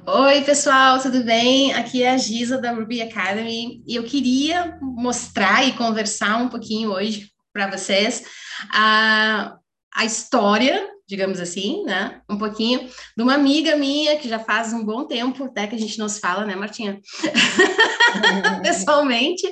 Oi, 0.00 0.42
pessoal, 0.42 1.00
tudo 1.00 1.22
bem? 1.22 1.72
Aqui 1.74 2.02
é 2.02 2.10
a 2.10 2.16
Giza 2.16 2.58
da 2.58 2.72
Ruby 2.72 3.00
Academy 3.02 3.84
e 3.86 3.94
eu 3.94 4.02
queria 4.02 4.76
mostrar 4.80 5.66
e 5.66 5.72
conversar 5.72 6.38
um 6.38 6.48
pouquinho 6.48 6.90
hoje 6.90 7.30
para 7.52 7.70
vocês 7.70 8.24
a, 8.72 9.56
a 9.94 10.04
história, 10.04 10.88
digamos 11.06 11.38
assim, 11.38 11.84
né? 11.84 12.20
Um 12.28 12.36
pouquinho 12.36 12.88
de 13.16 13.22
uma 13.22 13.34
amiga 13.34 13.76
minha 13.76 14.16
que 14.16 14.28
já 14.28 14.38
faz 14.40 14.72
um 14.72 14.84
bom 14.84 15.04
tempo 15.04 15.44
até 15.44 15.66
que 15.68 15.76
a 15.76 15.78
gente 15.78 15.98
nos 15.98 16.18
fala, 16.18 16.44
né, 16.44 16.56
Martinha? 16.56 17.00
Pessoalmente. 18.62 19.46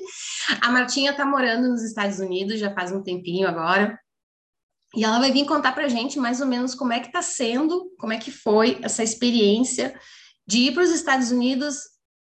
A 0.61 0.71
Martinha 0.71 1.13
está 1.13 1.25
morando 1.25 1.69
nos 1.69 1.83
Estados 1.85 2.19
Unidos 2.19 2.59
já 2.59 2.75
faz 2.75 2.91
um 2.91 3.03
tempinho 3.03 3.47
agora. 3.47 3.97
E 4.97 5.05
ela 5.05 5.21
vai 5.21 5.31
vir 5.31 5.47
contar 5.47 5.73
para 5.73 5.89
gente 5.89 6.19
mais 6.19 6.41
ou 6.41 6.47
menos 6.47 6.75
como 6.75 6.93
é 6.93 6.99
que 6.99 7.07
está 7.07 7.23
sendo, 7.23 7.93
como 7.97 8.13
é 8.13 8.19
que 8.19 8.33
foi 8.33 8.79
essa 8.83 9.05
experiência 9.05 9.95
de 10.51 10.59
ir 10.59 10.75
para 10.75 10.83
os 10.83 10.91
Estados 10.91 11.31
Unidos 11.31 11.77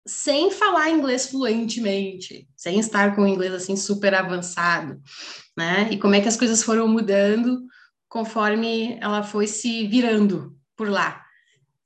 sem 0.05 0.51
falar 0.51 0.91
inglês 0.91 1.29
fluentemente, 1.29 2.49
sem 2.57 2.81
estar 2.81 3.15
com 3.15 3.23
o 3.23 3.27
inglês 3.27 3.53
assim 3.53 3.77
super 3.77 4.15
avançado, 4.15 5.01
né? 5.57 5.89
E 5.93 5.97
como 5.97 6.17
é 6.17 6.21
que 6.21 6.27
as 6.27 6.37
coisas 6.37 6.61
foram 6.61 6.89
mudando 6.89 7.65
conforme 8.09 8.99
ela 9.01 9.23
foi 9.23 9.47
se 9.47 9.87
virando 9.87 10.59
por 10.77 10.89
lá. 10.89 11.25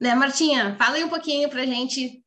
Né, 0.01 0.15
Martinha, 0.15 0.77
fala 0.79 0.97
aí 0.97 1.05
um 1.05 1.11
pouquinho 1.11 1.51
para 1.51 1.61
a 1.61 1.67
gente 1.67 2.25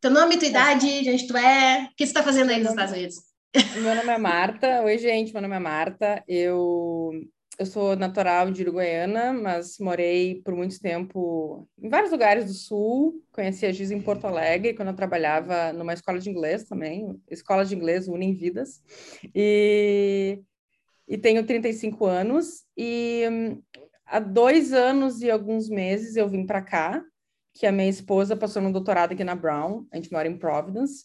teu 0.00 0.10
nome, 0.10 0.38
tua 0.38 0.48
idade, 0.48 1.02
de 1.02 1.10
onde 1.10 1.26
tu 1.26 1.36
é, 1.36 1.84
o 1.84 1.94
que 1.94 2.06
você 2.06 2.10
está 2.10 2.22
fazendo 2.22 2.48
aí 2.48 2.60
nos 2.60 2.70
Estados 2.70 2.94
Unidos? 2.94 3.16
Meu 3.74 3.94
nome 3.94 4.08
é 4.08 4.18
Marta. 4.18 4.80
Oi, 4.84 4.96
gente, 4.96 5.34
meu 5.34 5.42
nome 5.42 5.56
é 5.56 5.58
Marta. 5.58 6.24
Eu 6.26 7.10
eu 7.60 7.66
sou 7.66 7.94
natural 7.94 8.50
de 8.50 8.62
Uruguaiana, 8.62 9.34
mas 9.34 9.78
morei 9.78 10.40
por 10.42 10.56
muito 10.56 10.80
tempo 10.80 11.68
em 11.78 11.90
vários 11.90 12.10
lugares 12.10 12.46
do 12.46 12.54
Sul. 12.54 13.22
Conheci 13.30 13.66
a 13.66 13.70
Giz 13.70 13.90
em 13.90 14.00
Porto 14.00 14.26
Alegre, 14.26 14.72
quando 14.72 14.88
eu 14.88 14.96
trabalhava 14.96 15.70
numa 15.74 15.92
escola 15.92 16.18
de 16.18 16.30
inglês 16.30 16.64
também. 16.64 17.20
Escola 17.28 17.62
de 17.62 17.74
inglês 17.74 18.08
unem 18.08 18.34
vidas. 18.34 18.82
E, 19.34 20.40
e 21.06 21.18
tenho 21.18 21.44
35 21.44 22.06
anos. 22.06 22.64
E 22.74 23.24
há 24.06 24.18
dois 24.18 24.72
anos 24.72 25.20
e 25.20 25.30
alguns 25.30 25.68
meses 25.68 26.16
eu 26.16 26.30
vim 26.30 26.46
para 26.46 26.62
cá, 26.62 27.04
que 27.52 27.66
a 27.66 27.72
minha 27.72 27.90
esposa 27.90 28.34
passou 28.34 28.62
no 28.62 28.72
doutorado 28.72 29.12
aqui 29.12 29.22
na 29.22 29.34
Brown. 29.34 29.84
A 29.92 29.96
gente 29.96 30.10
mora 30.10 30.26
em 30.26 30.38
Providence. 30.38 31.04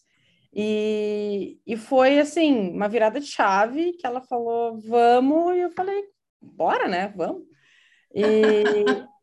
E, 0.53 1.59
e 1.67 1.75
foi 1.75 2.17
assim, 2.17 2.69
uma 2.69 2.87
virada 2.87 3.19
de 3.19 3.27
chave 3.27 3.91
que 3.99 4.07
ela 4.07 4.21
falou, 4.21 4.79
vamos, 4.79 5.53
e 5.57 5.59
eu 5.59 5.71
falei, 5.71 6.14
bora, 6.41 6.87
né? 6.87 7.13
Vamos. 7.15 7.43
E 8.13 8.25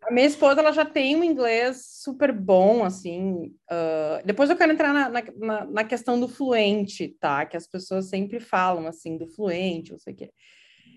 a 0.03 0.11
minha 0.11 0.27
esposa, 0.27 0.61
ela 0.61 0.73
já 0.73 0.85
tem 0.85 1.17
um 1.17 1.25
inglês 1.25 1.85
super 2.03 2.33
bom, 2.33 2.85
assim. 2.85 3.55
Uh, 3.71 4.25
depois 4.25 4.51
eu 4.51 4.57
quero 4.57 4.73
entrar 4.73 4.93
na, 4.93 5.09
na, 5.09 5.65
na, 5.65 5.85
questão 5.85 6.19
do 6.19 6.29
fluente, 6.29 7.17
tá? 7.21 7.47
Que 7.47 7.57
as 7.57 7.67
pessoas 7.67 8.09
sempre 8.09 8.41
falam, 8.41 8.87
assim, 8.87 9.17
do 9.17 9.27
fluente, 9.27 9.93
não 9.93 9.99
sei 9.99 10.13
o 10.13 10.17
quê. 10.17 10.31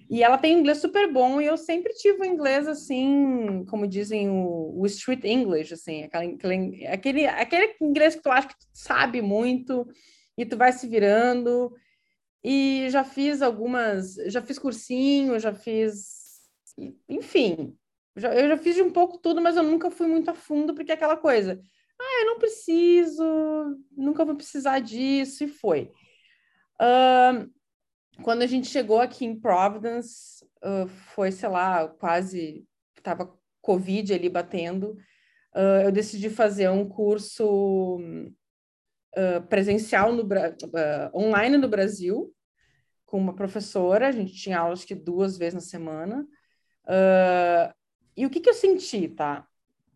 E 0.10 0.24
ela 0.24 0.38
tem 0.38 0.58
inglês 0.58 0.80
super 0.80 1.12
bom 1.12 1.40
e 1.40 1.46
eu 1.46 1.58
sempre 1.58 1.94
tive 1.94 2.22
o 2.22 2.26
inglês, 2.26 2.68
assim, 2.68 3.64
como 3.70 3.88
dizem, 3.88 4.30
o, 4.30 4.74
o 4.76 4.86
street 4.86 5.24
English, 5.24 5.74
assim, 5.74 6.04
aquele, 6.04 6.86
aquele, 6.88 7.26
aquele 7.28 7.76
inglês 7.82 8.16
que 8.16 8.22
tu 8.22 8.30
acha 8.30 8.48
que 8.48 8.56
tu 8.56 8.68
sabe 8.74 9.22
muito 9.22 9.88
e 10.38 10.46
tu 10.46 10.58
vai 10.58 10.72
se 10.72 10.88
virando. 10.88 11.74
E 12.48 12.92
já 12.92 13.04
fiz 13.04 13.42
algumas, 13.42 14.14
já 14.28 14.40
fiz 14.40 14.60
cursinho, 14.60 15.40
já 15.40 15.52
fiz, 15.52 16.44
enfim, 17.10 17.76
já, 18.16 18.36
eu 18.36 18.48
já 18.50 18.56
fiz 18.56 18.76
de 18.76 18.84
um 18.84 18.92
pouco 18.92 19.18
tudo, 19.18 19.42
mas 19.42 19.58
eu 19.58 19.64
nunca 19.64 19.90
fui 19.90 20.06
muito 20.06 20.30
a 20.30 20.36
fundo, 20.36 20.76
porque 20.76 20.92
é 20.92 20.94
aquela 20.94 21.18
coisa, 21.18 21.60
ah, 22.00 22.22
eu 22.22 22.28
não 22.28 22.38
preciso, 22.38 23.24
nunca 23.98 24.24
vou 24.24 24.36
precisar 24.36 24.78
disso, 24.78 25.44
e 25.44 25.48
foi. 25.48 25.92
Uh, 26.80 27.52
quando 28.22 28.44
a 28.44 28.48
gente 28.48 28.68
chegou 28.68 29.02
aqui 29.02 29.26
em 29.26 29.40
Providence, 29.40 30.46
uh, 30.64 30.88
foi, 30.88 31.32
sei 31.32 31.50
lá, 31.50 31.88
quase, 31.88 32.64
estava 32.96 33.36
Covid 33.60 34.14
ali 34.14 34.30
batendo, 34.30 34.92
uh, 35.56 35.82
eu 35.84 35.92
decidi 35.92 36.30
fazer 36.30 36.70
um 36.70 36.88
curso 36.88 38.00
presencial 39.50 40.12
no, 40.12 40.28
online 41.16 41.56
no 41.56 41.70
Brasil, 41.70 42.35
com 43.06 43.18
uma 43.18 43.34
professora, 43.34 44.08
a 44.08 44.12
gente 44.12 44.34
tinha 44.34 44.60
aulas 44.60 44.84
que 44.84 44.96
duas 44.96 45.38
vezes 45.38 45.54
na 45.54 45.62
semana. 45.62 46.28
Uh, 46.86 47.74
e 48.18 48.26
o 48.26 48.30
que, 48.30 48.40
que 48.40 48.50
eu 48.50 48.54
senti, 48.54 49.08
tá? 49.08 49.48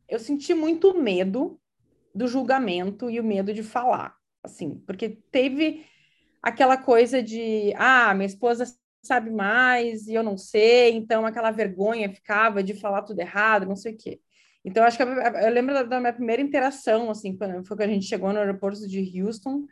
Eu 0.08 0.20
senti 0.20 0.54
muito 0.54 0.94
medo 1.00 1.60
do 2.14 2.28
julgamento 2.28 3.10
e 3.10 3.20
o 3.20 3.24
medo 3.24 3.54
de 3.54 3.64
falar, 3.64 4.16
assim, 4.44 4.76
porque 4.86 5.10
teve 5.32 5.86
aquela 6.42 6.78
coisa 6.78 7.22
de, 7.22 7.74
ah, 7.76 8.14
minha 8.14 8.26
esposa 8.26 8.66
sabe 9.02 9.30
mais 9.30 10.08
e 10.08 10.14
eu 10.14 10.24
não 10.24 10.38
sei, 10.38 10.92
então 10.92 11.26
aquela 11.26 11.52
vergonha 11.52 12.14
ficava 12.14 12.64
de 12.64 12.74
falar 12.74 13.04
tudo 13.04 13.20
errado, 13.20 13.66
não 13.66 13.76
sei 13.76 13.94
o 13.94 13.98
quê. 13.98 14.20
Então, 14.64 14.84
acho 14.84 14.98
que 14.98 15.04
eu, 15.04 15.08
eu 15.08 15.52
lembro 15.52 15.74
da, 15.74 15.84
da 15.84 16.00
minha 16.00 16.14
primeira 16.14 16.42
interação, 16.42 17.10
assim, 17.10 17.38
foi 17.38 17.48
quando 17.64 17.82
a 17.82 17.88
gente 17.88 18.06
chegou 18.06 18.34
no 18.34 18.40
aeroporto 18.40 18.88
de 18.88 19.22
Houston, 19.22 19.66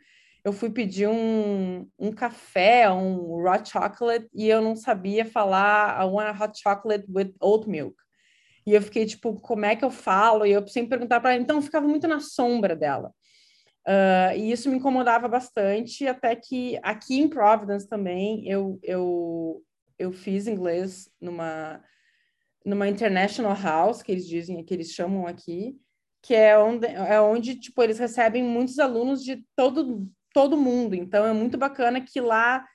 eu 0.48 0.52
fui 0.52 0.70
pedir 0.70 1.06
um, 1.06 1.86
um 1.98 2.10
café, 2.10 2.90
um 2.90 3.46
hot 3.46 3.68
chocolate, 3.68 4.26
e 4.34 4.48
eu 4.48 4.62
não 4.62 4.74
sabia 4.74 5.24
falar 5.24 6.02
I 6.02 6.06
want 6.06 6.28
a 6.28 6.44
hot 6.44 6.58
chocolate 6.58 7.04
with 7.08 7.34
oat 7.38 7.68
milk. 7.68 7.94
E 8.66 8.72
eu 8.72 8.80
fiquei 8.80 9.04
tipo, 9.04 9.38
como 9.40 9.66
é 9.66 9.76
que 9.76 9.84
eu 9.84 9.90
falo? 9.90 10.46
E 10.46 10.52
eu 10.52 10.66
sempre 10.66 10.90
perguntava 10.90 11.20
para 11.22 11.34
ela, 11.34 11.42
então 11.42 11.56
eu 11.56 11.62
ficava 11.62 11.86
muito 11.86 12.08
na 12.08 12.20
sombra 12.20 12.74
dela. 12.74 13.12
Uh, 13.86 14.36
e 14.36 14.50
isso 14.50 14.70
me 14.70 14.76
incomodava 14.76 15.28
bastante, 15.28 16.06
até 16.06 16.34
que 16.34 16.78
aqui 16.82 17.18
em 17.20 17.28
Providence 17.28 17.86
também 17.86 18.46
eu, 18.48 18.78
eu, 18.82 19.62
eu 19.98 20.12
fiz 20.12 20.46
inglês 20.46 21.10
numa, 21.20 21.82
numa 22.64 22.88
International 22.88 23.54
House, 23.54 24.02
que 24.02 24.12
eles 24.12 24.26
dizem, 24.26 24.64
que 24.64 24.72
eles 24.72 24.92
chamam 24.92 25.26
aqui, 25.26 25.78
que 26.22 26.34
é 26.34 26.58
onde, 26.58 26.86
é 26.86 27.20
onde 27.20 27.54
tipo, 27.54 27.82
eles 27.82 27.98
recebem 27.98 28.42
muitos 28.42 28.78
alunos 28.78 29.22
de 29.22 29.44
todo, 29.54 30.06
todo 30.32 30.56
mundo. 30.56 30.94
Então 30.94 31.24
é 31.26 31.32
muito 31.32 31.56
bacana 31.58 32.00
que 32.00 32.20
lá 32.20 32.66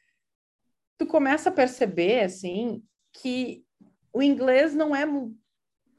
tu 0.97 1.05
começa 1.05 1.49
a 1.49 1.53
perceber 1.53 2.23
assim 2.23 2.83
que 3.11 3.63
o 4.11 4.21
inglês 4.21 4.73
não 4.73 4.95
é 4.95 5.05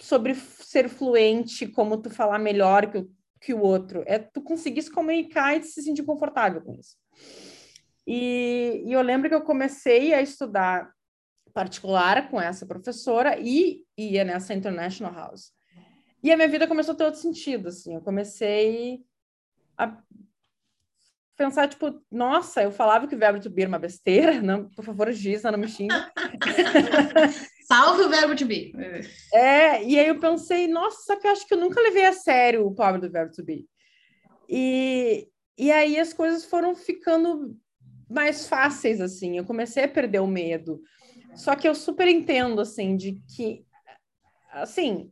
sobre 0.00 0.34
ser 0.34 0.88
fluente, 0.88 1.66
como 1.66 2.00
tu 2.00 2.10
falar 2.10 2.38
melhor 2.38 2.90
que 2.90 2.98
o, 2.98 3.10
que 3.40 3.54
o 3.54 3.60
outro, 3.60 4.02
é 4.06 4.18
tu 4.18 4.40
conseguir 4.42 4.82
se 4.82 4.90
comunicar 4.90 5.56
e 5.56 5.62
se 5.62 5.82
sentir 5.82 6.04
confortável 6.04 6.62
com 6.62 6.74
isso. 6.74 6.96
E, 8.06 8.82
e 8.86 8.92
eu 8.92 9.02
lembro 9.02 9.28
que 9.28 9.34
eu 9.34 9.42
comecei 9.42 10.12
a 10.12 10.20
estudar 10.20 10.92
particular 11.52 12.28
com 12.28 12.40
essa 12.40 12.66
professora 12.66 13.38
e 13.38 13.84
ia 13.96 14.24
nessa 14.24 14.52
International 14.52 15.14
House. 15.14 15.52
E 16.22 16.32
a 16.32 16.36
minha 16.36 16.48
vida 16.48 16.66
começou 16.66 16.94
a 16.94 16.96
ter 16.96 17.04
outro 17.04 17.20
sentido, 17.20 17.68
assim, 17.68 17.94
eu 17.94 18.00
comecei 18.00 19.04
a 19.76 19.96
pensar, 21.36 21.68
tipo, 21.68 22.00
nossa, 22.10 22.62
eu 22.62 22.70
falava 22.70 23.06
que 23.06 23.14
o 23.14 23.18
verbo 23.18 23.40
to 23.40 23.50
be 23.50 23.62
era 23.62 23.68
uma 23.68 23.78
besteira, 23.78 24.40
não, 24.42 24.68
por 24.70 24.84
favor, 24.84 25.10
Giza, 25.12 25.50
não 25.50 25.58
me 25.58 25.68
xinga. 25.68 26.12
Salve 27.66 28.02
o 28.02 28.08
verbo 28.08 28.36
to 28.36 28.46
be. 28.46 28.72
É, 29.32 29.82
e 29.82 29.98
aí 29.98 30.08
eu 30.08 30.18
pensei, 30.18 30.66
nossa, 30.68 31.16
que 31.16 31.26
eu 31.26 31.32
acho 31.32 31.46
que 31.46 31.54
eu 31.54 31.58
nunca 31.58 31.80
levei 31.80 32.04
a 32.04 32.12
sério 32.12 32.66
o 32.66 32.74
pobre 32.74 33.00
do 33.00 33.10
verbo 33.10 33.32
to 33.32 33.44
be. 33.44 33.66
E, 34.48 35.28
e 35.56 35.72
aí 35.72 35.98
as 35.98 36.12
coisas 36.12 36.44
foram 36.44 36.74
ficando 36.74 37.56
mais 38.08 38.46
fáceis, 38.46 39.00
assim, 39.00 39.38
eu 39.38 39.44
comecei 39.44 39.84
a 39.84 39.88
perder 39.88 40.20
o 40.20 40.26
medo. 40.26 40.80
Só 41.34 41.56
que 41.56 41.66
eu 41.66 41.74
super 41.74 42.06
entendo, 42.06 42.60
assim, 42.60 42.96
de 42.96 43.20
que, 43.34 43.64
assim, 44.52 45.10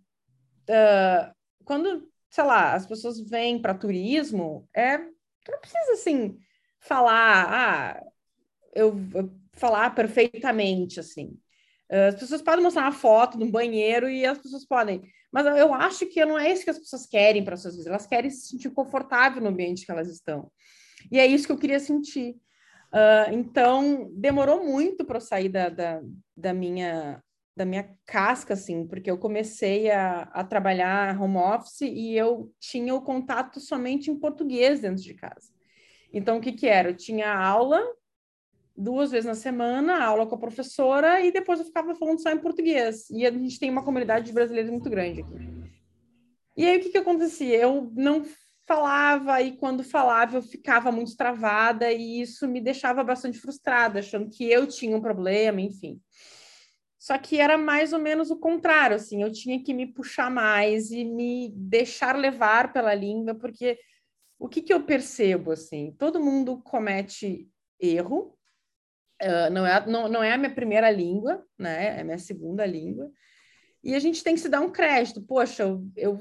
uh, 0.69 1.35
quando, 1.65 2.09
sei 2.31 2.45
lá, 2.45 2.75
as 2.75 2.87
pessoas 2.87 3.19
vêm 3.19 3.61
para 3.61 3.75
turismo, 3.75 4.69
é 4.77 5.01
Tu 5.45 5.53
não 5.53 5.61
precisa, 5.61 5.93
assim, 5.93 6.39
falar, 6.81 7.47
ah, 7.51 8.03
eu, 8.75 8.97
eu 9.15 9.31
falar 9.55 9.95
perfeitamente, 9.95 11.01
assim. 11.01 11.39
As 11.91 12.15
pessoas 12.15 12.41
podem 12.41 12.65
mostrar 12.65 12.85
uma 12.85 12.93
foto 12.93 13.37
de 13.37 13.45
um 13.45 13.51
banheiro 13.51 14.09
e 14.09 14.25
as 14.25 14.39
pessoas 14.39 14.65
podem. 14.65 15.03
Mas 15.31 15.47
eu 15.59 15.75
acho 15.75 16.07
que 16.07 16.25
não 16.25 16.39
é 16.39 16.51
isso 16.51 16.65
que 16.65 16.71
as 16.71 16.79
pessoas 16.79 17.07
querem 17.07 17.45
para 17.45 17.57
suas 17.57 17.75
vidas. 17.75 17.87
Elas 17.87 18.07
querem 18.07 18.31
se 18.31 18.49
sentir 18.49 18.71
confortável 18.71 19.43
no 19.43 19.49
ambiente 19.49 19.85
que 19.85 19.93
elas 19.93 20.09
estão. 20.09 20.51
E 21.11 21.19
é 21.19 21.27
isso 21.27 21.47
que 21.47 21.53
eu 21.53 21.59
queria 21.59 21.79
sentir. 21.79 22.37
Uh, 22.93 23.33
então, 23.33 24.11
demorou 24.15 24.65
muito 24.65 25.05
para 25.05 25.17
eu 25.17 25.21
sair 25.21 25.49
da, 25.49 25.69
da, 25.69 26.01
da, 26.37 26.55
minha, 26.55 27.23
da 27.55 27.65
minha 27.65 27.89
casca, 28.07 28.55
assim, 28.55 28.87
porque 28.87 29.11
eu 29.11 29.19
comecei 29.19 29.91
a, 29.91 30.23
a 30.33 30.43
trabalhar 30.43 31.21
home 31.21 31.37
office 31.37 31.83
e 31.83 32.17
eu 32.17 32.51
tinha 32.59 32.95
o 32.95 33.03
contato 33.03 33.61
somente 33.61 34.11
em 34.11 34.19
português 34.19 34.81
dentro 34.81 35.03
de 35.03 35.15
casa. 35.15 35.53
Então, 36.13 36.39
o 36.39 36.41
que 36.41 36.53
que 36.53 36.67
era? 36.67 36.91
Eu 36.91 36.97
tinha 36.97 37.33
aula 37.33 37.83
duas 38.77 39.11
vezes 39.11 39.27
na 39.27 39.35
semana, 39.35 40.03
aula 40.03 40.27
com 40.27 40.35
a 40.35 40.39
professora, 40.39 41.21
e 41.21 41.31
depois 41.31 41.59
eu 41.59 41.67
ficava 41.67 41.95
falando 41.95 42.23
só 42.23 42.31
em 42.31 42.39
português. 42.39 43.09
E 43.11 43.27
a 43.27 43.31
gente 43.31 43.59
tem 43.59 43.71
uma 43.71 43.85
comunidade 43.85 44.27
de 44.27 44.33
brasileiros 44.33 44.71
muito 44.71 44.89
grande 44.89 45.21
aqui. 45.21 45.35
E 46.57 46.67
aí, 46.67 46.79
o 46.79 46.81
que 46.81 46.91
que 46.91 46.99
acontecia? 46.99 47.57
Eu 47.57 47.91
não 47.95 48.25
falava 48.67 49.41
e 49.43 49.57
quando 49.57 49.83
falava 49.83 50.37
eu 50.37 50.43
ficava 50.43 50.93
muito 50.93 51.17
travada 51.17 51.91
e 51.91 52.21
isso 52.21 52.47
me 52.49 52.61
deixava 52.61 53.03
bastante 53.03 53.39
frustrada, 53.39 53.99
achando 53.99 54.31
que 54.31 54.51
eu 54.51 54.67
tinha 54.67 54.97
um 54.97 55.01
problema, 55.01 55.61
enfim. 55.61 56.01
Só 57.03 57.19
que 57.19 57.41
era 57.41 57.59
mais 57.59 57.93
ou 57.93 57.99
menos 57.99 58.31
o 58.31 58.37
contrário, 58.37 58.95
assim, 58.95 59.25
eu 59.25 59.33
tinha 59.33 59.61
que 59.61 59.75
me 59.75 59.89
puxar 59.89 60.31
mais 60.31 60.93
e 60.93 61.03
me 61.05 61.53
deixar 61.53 62.15
levar 62.15 62.73
pela 62.73 62.95
língua, 62.95 63.35
porque 63.35 63.77
o 64.39 64.49
que, 64.49 64.63
que 64.63 64.73
eu 64.73 64.85
percebo, 64.85 65.51
assim, 65.51 65.91
todo 65.99 66.23
mundo 66.23 66.63
comete 66.63 67.51
erro, 67.81 68.39
uh, 69.21 69.51
não, 69.51 69.67
é, 69.67 69.85
não, 69.85 70.09
não 70.09 70.23
é 70.23 70.31
a 70.31 70.39
minha 70.39 70.55
primeira 70.55 70.93
língua, 70.93 71.45
né, 71.59 71.99
é 71.99 72.01
a 72.03 72.05
minha 72.05 72.19
segunda 72.19 72.65
língua, 72.65 73.11
e 73.83 73.97
a 73.97 73.99
gente 73.99 74.23
tem 74.23 74.37
que 74.37 74.41
se 74.41 74.49
dar 74.49 74.61
um 74.61 74.71
crédito. 74.71 75.21
Poxa, 75.21 75.65
eu, 75.65 75.83
eu 75.97 76.21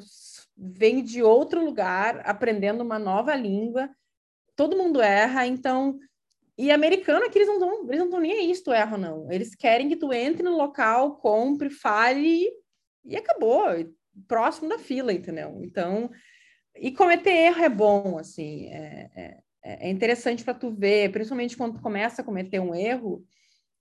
venho 0.57 1.03
de 1.03 1.21
outro 1.21 1.63
lugar, 1.63 2.27
aprendendo 2.27 2.81
uma 2.81 2.97
nova 2.97 3.35
língua, 3.35 3.87
todo 4.55 4.75
mundo 4.75 4.99
erra, 4.99 5.45
então. 5.45 5.99
E 6.61 6.69
americano 6.69 7.25
é 7.25 7.29
que 7.29 7.39
eles 7.39 7.47
não 7.47 7.55
estão 7.55 7.91
eles 7.91 8.07
não 8.07 8.19
nem 8.19 8.33
aí 8.33 8.53
se 8.53 8.63
tu 8.63 8.71
erra 8.71 8.93
ou 8.93 9.01
não. 9.01 9.31
Eles 9.31 9.55
querem 9.55 9.89
que 9.89 9.95
tu 9.95 10.13
entre 10.13 10.43
no 10.43 10.55
local, 10.55 11.15
compre, 11.15 11.71
fale 11.71 12.47
e 13.03 13.17
acabou. 13.17 13.63
Próximo 14.27 14.69
da 14.69 14.77
fila, 14.77 15.11
entendeu? 15.11 15.59
Então, 15.63 16.11
e 16.75 16.91
cometer 16.91 17.31
erro 17.31 17.63
é 17.63 17.69
bom, 17.69 18.19
assim, 18.19 18.67
é, 18.67 19.09
é, 19.15 19.87
é 19.87 19.89
interessante 19.89 20.43
para 20.43 20.53
tu 20.53 20.69
ver, 20.69 21.11
principalmente 21.11 21.57
quando 21.57 21.77
tu 21.77 21.81
começa 21.81 22.21
a 22.21 22.25
cometer 22.25 22.59
um 22.59 22.75
erro, 22.75 23.25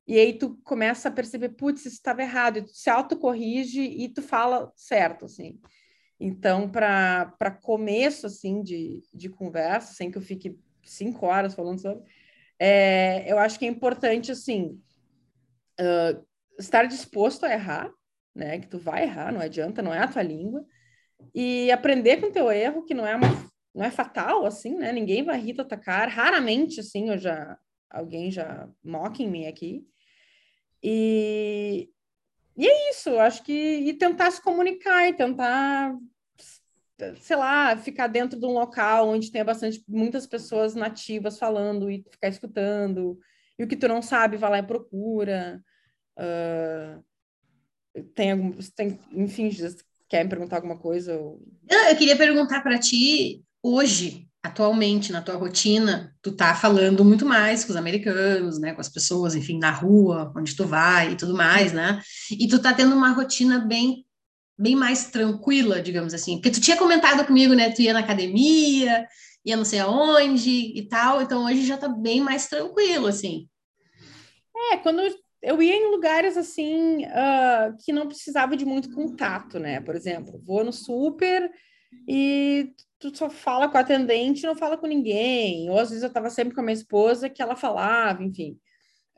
e 0.07 0.19
aí 0.19 0.33
tu 0.39 0.59
começa 0.65 1.11
a 1.11 1.13
perceber, 1.13 1.51
putz, 1.51 1.85
isso 1.85 1.97
estava 1.97 2.23
errado, 2.23 2.61
e 2.61 2.63
tu 2.63 2.73
se 2.73 2.89
autocorrige 2.89 3.83
e 3.83 4.09
tu 4.09 4.23
fala 4.23 4.73
certo, 4.75 5.27
assim. 5.27 5.61
Então, 6.19 6.67
para 6.71 7.59
começo, 7.61 8.27
assim, 8.27 8.63
de, 8.63 9.03
de 9.13 9.29
conversa, 9.29 9.93
sem 9.93 10.11
que 10.11 10.17
eu 10.17 10.23
fique 10.23 10.59
cinco 10.83 11.27
horas 11.27 11.55
falando 11.55 11.79
sobre, 11.79 12.03
é, 12.61 13.25
eu 13.27 13.39
acho 13.39 13.59
que 13.59 13.65
é 13.65 13.69
importante, 13.69 14.31
assim, 14.31 14.79
uh, 15.81 16.27
estar 16.59 16.85
disposto 16.85 17.47
a 17.47 17.53
errar, 17.53 17.91
né? 18.35 18.61
Que 18.61 18.69
tu 18.69 18.79
vai 18.79 19.05
errar, 19.05 19.33
não 19.33 19.41
adianta, 19.41 19.81
não 19.81 19.95
é 19.95 19.99
a 19.99 20.07
tua 20.07 20.23
língua, 20.23 20.63
e 21.35 21.73
aprender 21.73 22.19
com 22.19 22.31
teu 22.31 22.53
erro, 22.53 22.85
que 22.85 22.93
não 22.93 23.07
é 23.07 23.17
uma, 23.17 23.29
não 23.75 23.83
é 23.83 23.91
fatal, 23.91 24.45
assim, 24.45 24.77
né? 24.77 24.93
Ninguém 24.93 25.25
vai 25.25 25.41
rir 25.41 25.55
tua 25.55 25.65
cara, 25.65 26.11
raramente, 26.11 26.81
assim, 26.81 27.09
eu 27.09 27.17
já, 27.17 27.59
alguém 27.89 28.31
já 28.31 28.69
mocking 28.85 29.29
me 29.29 29.47
aqui, 29.47 29.83
e, 30.83 31.89
e 32.57 32.67
é 32.67 32.91
isso, 32.91 33.19
acho 33.19 33.43
que 33.43 33.53
e 33.53 33.95
tentar 33.95 34.31
se 34.31 34.43
comunicar 34.43 35.09
e 35.09 35.15
tentar, 35.15 35.95
sei 37.21 37.37
lá, 37.37 37.77
ficar 37.77 38.07
dentro 38.07 38.39
de 38.39 38.47
um 38.47 38.53
local 38.53 39.09
onde 39.09 39.31
tenha 39.31 39.45
bastante 39.45 39.83
muitas 39.89 40.27
pessoas 40.27 40.75
nativas 40.75 41.39
falando 41.39 41.91
e 41.91 42.05
ficar 42.11 42.29
escutando. 42.29 43.19
E 43.59 43.65
o 43.65 43.69
que 43.69 43.77
tu 43.77 43.89
não 43.89 44.01
sabe, 44.01 44.37
vai 44.37 44.51
lá 44.51 44.59
e 44.59 44.63
procura. 44.63 45.63
Uh, 46.19 47.03
tem 48.15 48.33
algum, 48.33 48.53
tem, 48.75 48.99
enfim, 49.13 49.51
quer 50.09 50.25
me 50.25 50.31
perguntar 50.31 50.57
alguma 50.57 50.79
coisa? 50.79 51.13
Eu, 51.13 51.43
eu 51.69 51.97
queria 51.97 52.17
perguntar 52.17 52.63
para 52.63 52.79
ti 52.79 53.43
hoje, 53.63 54.29
atualmente 54.43 55.13
na 55.13 55.21
tua 55.21 55.37
rotina, 55.37 56.15
tu 56.23 56.33
tá 56.33 56.55
falando 56.55 57.05
muito 57.05 57.27
mais 57.27 57.65
com 57.65 57.71
os 57.71 57.77
americanos, 57.77 58.59
né, 58.59 58.73
com 58.73 58.81
as 58.81 58.89
pessoas, 58.89 59.35
enfim, 59.35 59.59
na 59.59 59.71
rua, 59.71 60.33
onde 60.37 60.57
tu 60.57 60.67
vai 60.67 61.13
e 61.13 61.17
tudo 61.17 61.35
mais, 61.35 61.73
né? 61.73 62.01
E 62.31 62.49
tu 62.49 62.59
tá 62.59 62.73
tendo 62.73 62.95
uma 62.95 63.13
rotina 63.13 63.59
bem 63.59 64.05
bem 64.61 64.77
mais 64.77 65.11
tranquila, 65.11 65.81
digamos 65.81 66.13
assim. 66.13 66.37
Porque 66.37 66.51
tu 66.51 66.61
tinha 66.61 66.77
comentado 66.77 67.27
comigo, 67.27 67.55
né, 67.55 67.71
tu 67.71 67.81
ia 67.81 67.95
na 67.95 68.01
academia, 68.01 69.07
ia 69.45 69.57
não 69.57 69.65
sei 69.65 69.79
aonde 69.79 70.51
e 70.51 70.87
tal, 70.87 71.23
então 71.23 71.47
hoje 71.47 71.65
já 71.65 71.79
tá 71.79 71.89
bem 71.89 72.21
mais 72.21 72.47
tranquilo, 72.47 73.07
assim. 73.07 73.49
É, 74.73 74.77
quando 74.77 75.01
eu 75.43 75.63
ia 75.63 75.75
em 75.75 75.91
lugares 75.91 76.37
assim 76.37 77.07
uh, 77.07 77.75
que 77.83 77.93
não 77.93 78.07
precisava 78.07 78.55
de 78.55 78.67
muito 78.67 78.93
contato, 78.93 79.59
né? 79.59 79.81
Por 79.81 79.97
exemplo, 79.97 80.43
vou 80.45 80.63
no 80.63 80.73
super 80.73 81.51
e 82.07 82.73
tu 82.99 83.17
só 83.17 83.31
fala 83.31 83.69
com 83.69 83.79
a 83.79 83.81
atendente, 83.81 84.47
não 84.47 84.55
fala 84.55 84.77
com 84.77 84.87
ninguém. 84.87 85.71
Ou 85.71 85.79
às 85.79 85.89
vezes 85.89 86.03
eu 86.03 86.09
estava 86.09 86.29
sempre 86.29 86.55
com 86.55 86.61
a 86.61 86.65
minha 86.65 86.75
esposa 86.75 87.31
que 87.31 87.41
ela 87.41 87.57
falava, 87.57 88.23
enfim. 88.23 88.59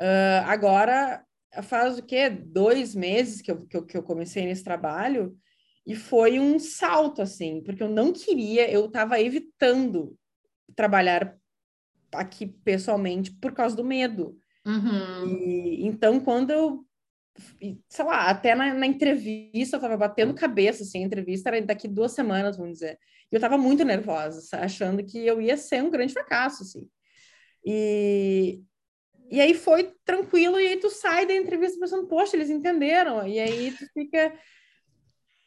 Uh, 0.01 0.47
agora 0.47 1.25
faz 1.61 1.99
o 1.99 2.03
quê? 2.03 2.31
Dois 2.31 2.95
meses 2.95 3.43
que 3.43 3.51
eu, 3.51 3.67
que 3.67 3.77
eu, 3.77 3.85
que 3.85 3.97
eu 3.97 4.03
comecei 4.03 4.47
nesse 4.47 4.65
trabalho 4.65 5.37
e 5.87 5.95
foi 5.95 6.39
um 6.39 6.59
salto, 6.59 7.21
assim, 7.21 7.63
porque 7.63 7.83
eu 7.83 7.89
não 7.89 8.13
queria, 8.13 8.71
eu 8.71 8.87
estava 8.87 9.21
evitando 9.21 10.17
trabalhar 10.77 11.37
aqui 12.15 12.47
pessoalmente 12.47 13.33
por 13.33 13.53
causa 13.53 13.75
do 13.75 13.85
medo. 13.85 14.39
Uhum. 14.65 15.27
E, 15.27 15.87
então, 15.87 16.21
quando 16.21 16.51
eu 16.51 16.87
sei 17.89 18.05
lá, 18.05 18.29
até 18.29 18.55
na, 18.55 18.75
na, 18.75 18.87
entrevista 18.87 19.77
eu 19.77 19.81
tava 19.81 19.97
batendo 19.97 20.35
cabeça, 20.35 20.83
assim, 20.83 21.03
a 21.03 21.07
entrevista 21.07 21.49
era 21.49 21.63
daqui 21.63 21.89
duas 21.89 22.13
semanas, 22.13 22.57
vamos 22.57 22.75
dizer. 22.75 22.99
E 23.31 23.35
eu 23.35 23.41
tava 23.41 23.57
muito 23.57 23.85
nervosa, 23.85 24.41
achando 24.59 25.03
que 25.03 25.19
eu 25.27 25.41
ia 25.41 25.57
ser 25.57 25.83
um 25.83 25.91
grande 25.91 26.13
fracasso, 26.13 26.63
assim. 26.63 26.87
E, 27.65 28.61
e 29.33 29.41
aí 29.41 29.55
foi 29.55 29.95
tranquilo, 30.05 30.61
e 30.61 30.67
aí 30.67 30.77
tu 30.77 30.91
sai 30.91 31.25
da 31.25 31.33
entrevista 31.33 31.81
pensando, 31.81 32.07
poxa, 32.07 32.37
eles 32.37 32.51
entenderam. 32.51 33.27
E 33.27 33.41
aí 33.41 33.73
tu 33.73 33.87
fica, 33.95 34.31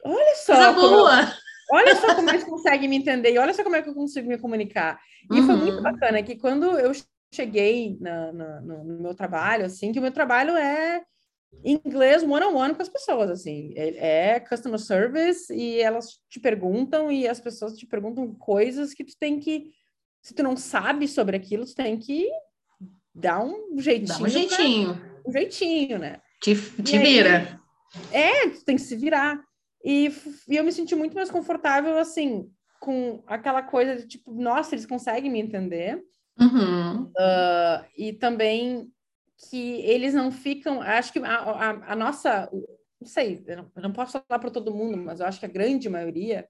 olha 0.03 0.35
só. 0.37 0.73
boa! 0.73 1.21
Eu, 1.21 1.27
olha 1.71 1.95
só 1.95 2.15
como 2.15 2.27
eles 2.31 2.43
conseguem 2.43 2.89
me 2.89 2.95
entender, 2.95 3.33
e 3.33 3.37
olha 3.37 3.53
só 3.53 3.63
como 3.63 3.75
é 3.75 3.83
que 3.83 3.89
eu 3.89 3.93
consigo 3.93 4.27
me 4.27 4.39
comunicar. 4.39 4.99
E 5.31 5.39
uhum. 5.39 5.45
foi 5.45 5.55
muito 5.57 5.77
uhum. 5.77 5.83
bacana 5.83 6.23
que 6.23 6.35
quando 6.35 6.79
eu 6.79 6.93
cheguei 7.31 7.95
na, 8.01 8.31
na, 8.33 8.61
no, 8.61 8.83
meu 9.01 9.13
trabalho, 9.13 9.65
assim, 9.65 9.91
que 9.91 9.99
o 9.99 10.01
meu 10.01 10.11
trabalho 10.11 10.57
é 10.57 11.03
inglês 11.63 12.23
one 12.23 12.43
on 12.43 12.55
one 12.55 12.73
com 12.73 12.81
as 12.81 12.89
pessoas, 12.89 13.29
assim, 13.29 13.71
é, 13.75 14.33
é 14.33 14.39
customer 14.39 14.79
service 14.79 15.53
e 15.53 15.79
elas 15.79 16.19
te 16.27 16.39
perguntam 16.39 17.11
e 17.11 17.27
as 17.27 17.39
pessoas 17.39 17.77
te 17.77 17.85
perguntam 17.85 18.33
coisas 18.33 18.95
que 18.95 19.03
tu 19.03 19.13
tem 19.19 19.39
que, 19.39 19.69
se 20.23 20.33
tu 20.33 20.41
não 20.41 20.57
sabe 20.57 21.07
sobre 21.07 21.38
aquilo, 21.38 21.67
tu 21.67 21.75
tem 21.75 21.99
que 21.99 22.27
dar 23.15 23.44
um 23.44 23.79
jeitinho. 23.79 24.19
Dá 24.19 24.23
um 24.25 24.29
jeitinho. 24.29 24.95
Pra, 24.95 25.29
um 25.29 25.31
jeitinho, 25.31 25.97
né? 25.97 26.21
Te, 26.41 26.56
te 26.56 27.00
vira. 27.00 27.59
é, 28.12 28.50
tu 28.50 28.65
tem 28.65 28.75
que 28.75 28.81
se 28.81 28.95
virar. 28.95 29.41
E, 29.83 30.12
e 30.50 30.56
eu 30.57 30.63
me 30.63 30.71
senti 30.71 30.95
muito 30.95 31.15
mais 31.15 31.31
confortável, 31.31 31.97
assim, 31.97 32.50
com 32.79 33.24
aquela 33.25 33.62
coisa 33.62 33.95
de 33.95 34.07
tipo, 34.07 34.34
nossa, 34.34 34.75
eles 34.75 34.86
conseguem 34.86 35.31
me 35.31 35.39
entender. 35.39 36.03
Uhum. 36.39 37.03
Uh, 37.03 37.86
e 37.98 38.12
também 38.12 38.91
que 39.50 39.81
eles 39.81 40.13
não 40.13 40.31
ficam. 40.31 40.81
Acho 40.81 41.13
que 41.13 41.19
a, 41.19 41.36
a, 41.36 41.69
a 41.93 41.95
nossa. 41.95 42.50
Não 43.00 43.07
sei, 43.07 43.43
eu 43.48 43.57
não, 43.57 43.72
eu 43.75 43.81
não 43.84 43.91
posso 43.91 44.13
falar 44.13 44.39
para 44.39 44.50
todo 44.50 44.74
mundo, 44.74 44.98
mas 44.98 45.19
eu 45.19 45.25
acho 45.25 45.39
que 45.39 45.45
a 45.45 45.50
grande 45.50 45.89
maioria 45.89 46.48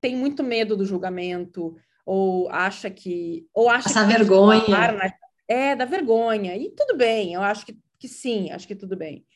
tem 0.00 0.16
muito 0.16 0.42
medo 0.42 0.76
do 0.76 0.84
julgamento, 0.84 1.74
ou 2.06 2.48
acha 2.50 2.88
que. 2.90 3.46
Ou 3.52 3.68
acha 3.68 3.88
Essa 3.88 4.06
que 4.06 4.12
vergonha. 4.12 4.68
Na, 4.68 5.12
é, 5.50 5.74
da 5.74 5.84
vergonha. 5.84 6.56
E 6.56 6.70
tudo 6.70 6.96
bem, 6.96 7.34
eu 7.34 7.42
acho 7.42 7.66
que, 7.66 7.76
que 7.98 8.06
sim, 8.06 8.52
acho 8.52 8.68
que 8.68 8.76
tudo 8.76 8.96
bem. 8.96 9.26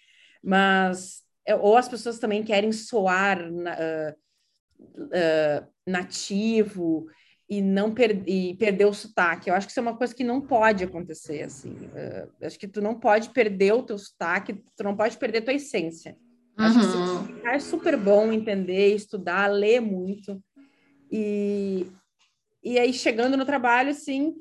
Mas. 0.42 1.24
É, 1.46 1.54
ou 1.54 1.76
as 1.76 1.88
pessoas 1.88 2.18
também 2.18 2.42
querem 2.42 2.72
soar 2.72 3.50
uh, 3.50 4.14
uh, 4.80 5.66
nativo 5.86 7.06
e 7.46 7.60
não 7.60 7.92
per 7.92 8.22
e 8.26 8.54
perder 8.54 8.86
o 8.86 8.94
sotaque. 8.94 9.50
Eu 9.50 9.54
acho 9.54 9.66
que 9.66 9.72
isso 9.72 9.80
é 9.80 9.82
uma 9.82 9.96
coisa 9.96 10.14
que 10.14 10.24
não 10.24 10.40
pode 10.40 10.84
acontecer, 10.84 11.42
assim. 11.42 11.72
Uh, 11.72 12.46
acho 12.46 12.58
que 12.58 12.68
tu 12.68 12.80
não 12.80 12.98
pode 12.98 13.28
perder 13.30 13.74
o 13.74 13.82
teu 13.82 13.98
sotaque, 13.98 14.54
tu 14.74 14.84
não 14.84 14.96
pode 14.96 15.18
perder 15.18 15.38
a 15.38 15.42
tua 15.42 15.52
essência. 15.52 16.16
Uhum. 16.58 16.64
Acho 16.64 17.26
que 17.26 17.46
é 17.46 17.58
super 17.58 17.96
bom 17.98 18.32
entender, 18.32 18.94
estudar, 18.94 19.48
ler 19.48 19.80
muito. 19.80 20.42
E, 21.10 21.86
e 22.62 22.78
aí, 22.78 22.92
chegando 22.94 23.36
no 23.36 23.44
trabalho, 23.44 23.90
assim, 23.90 24.34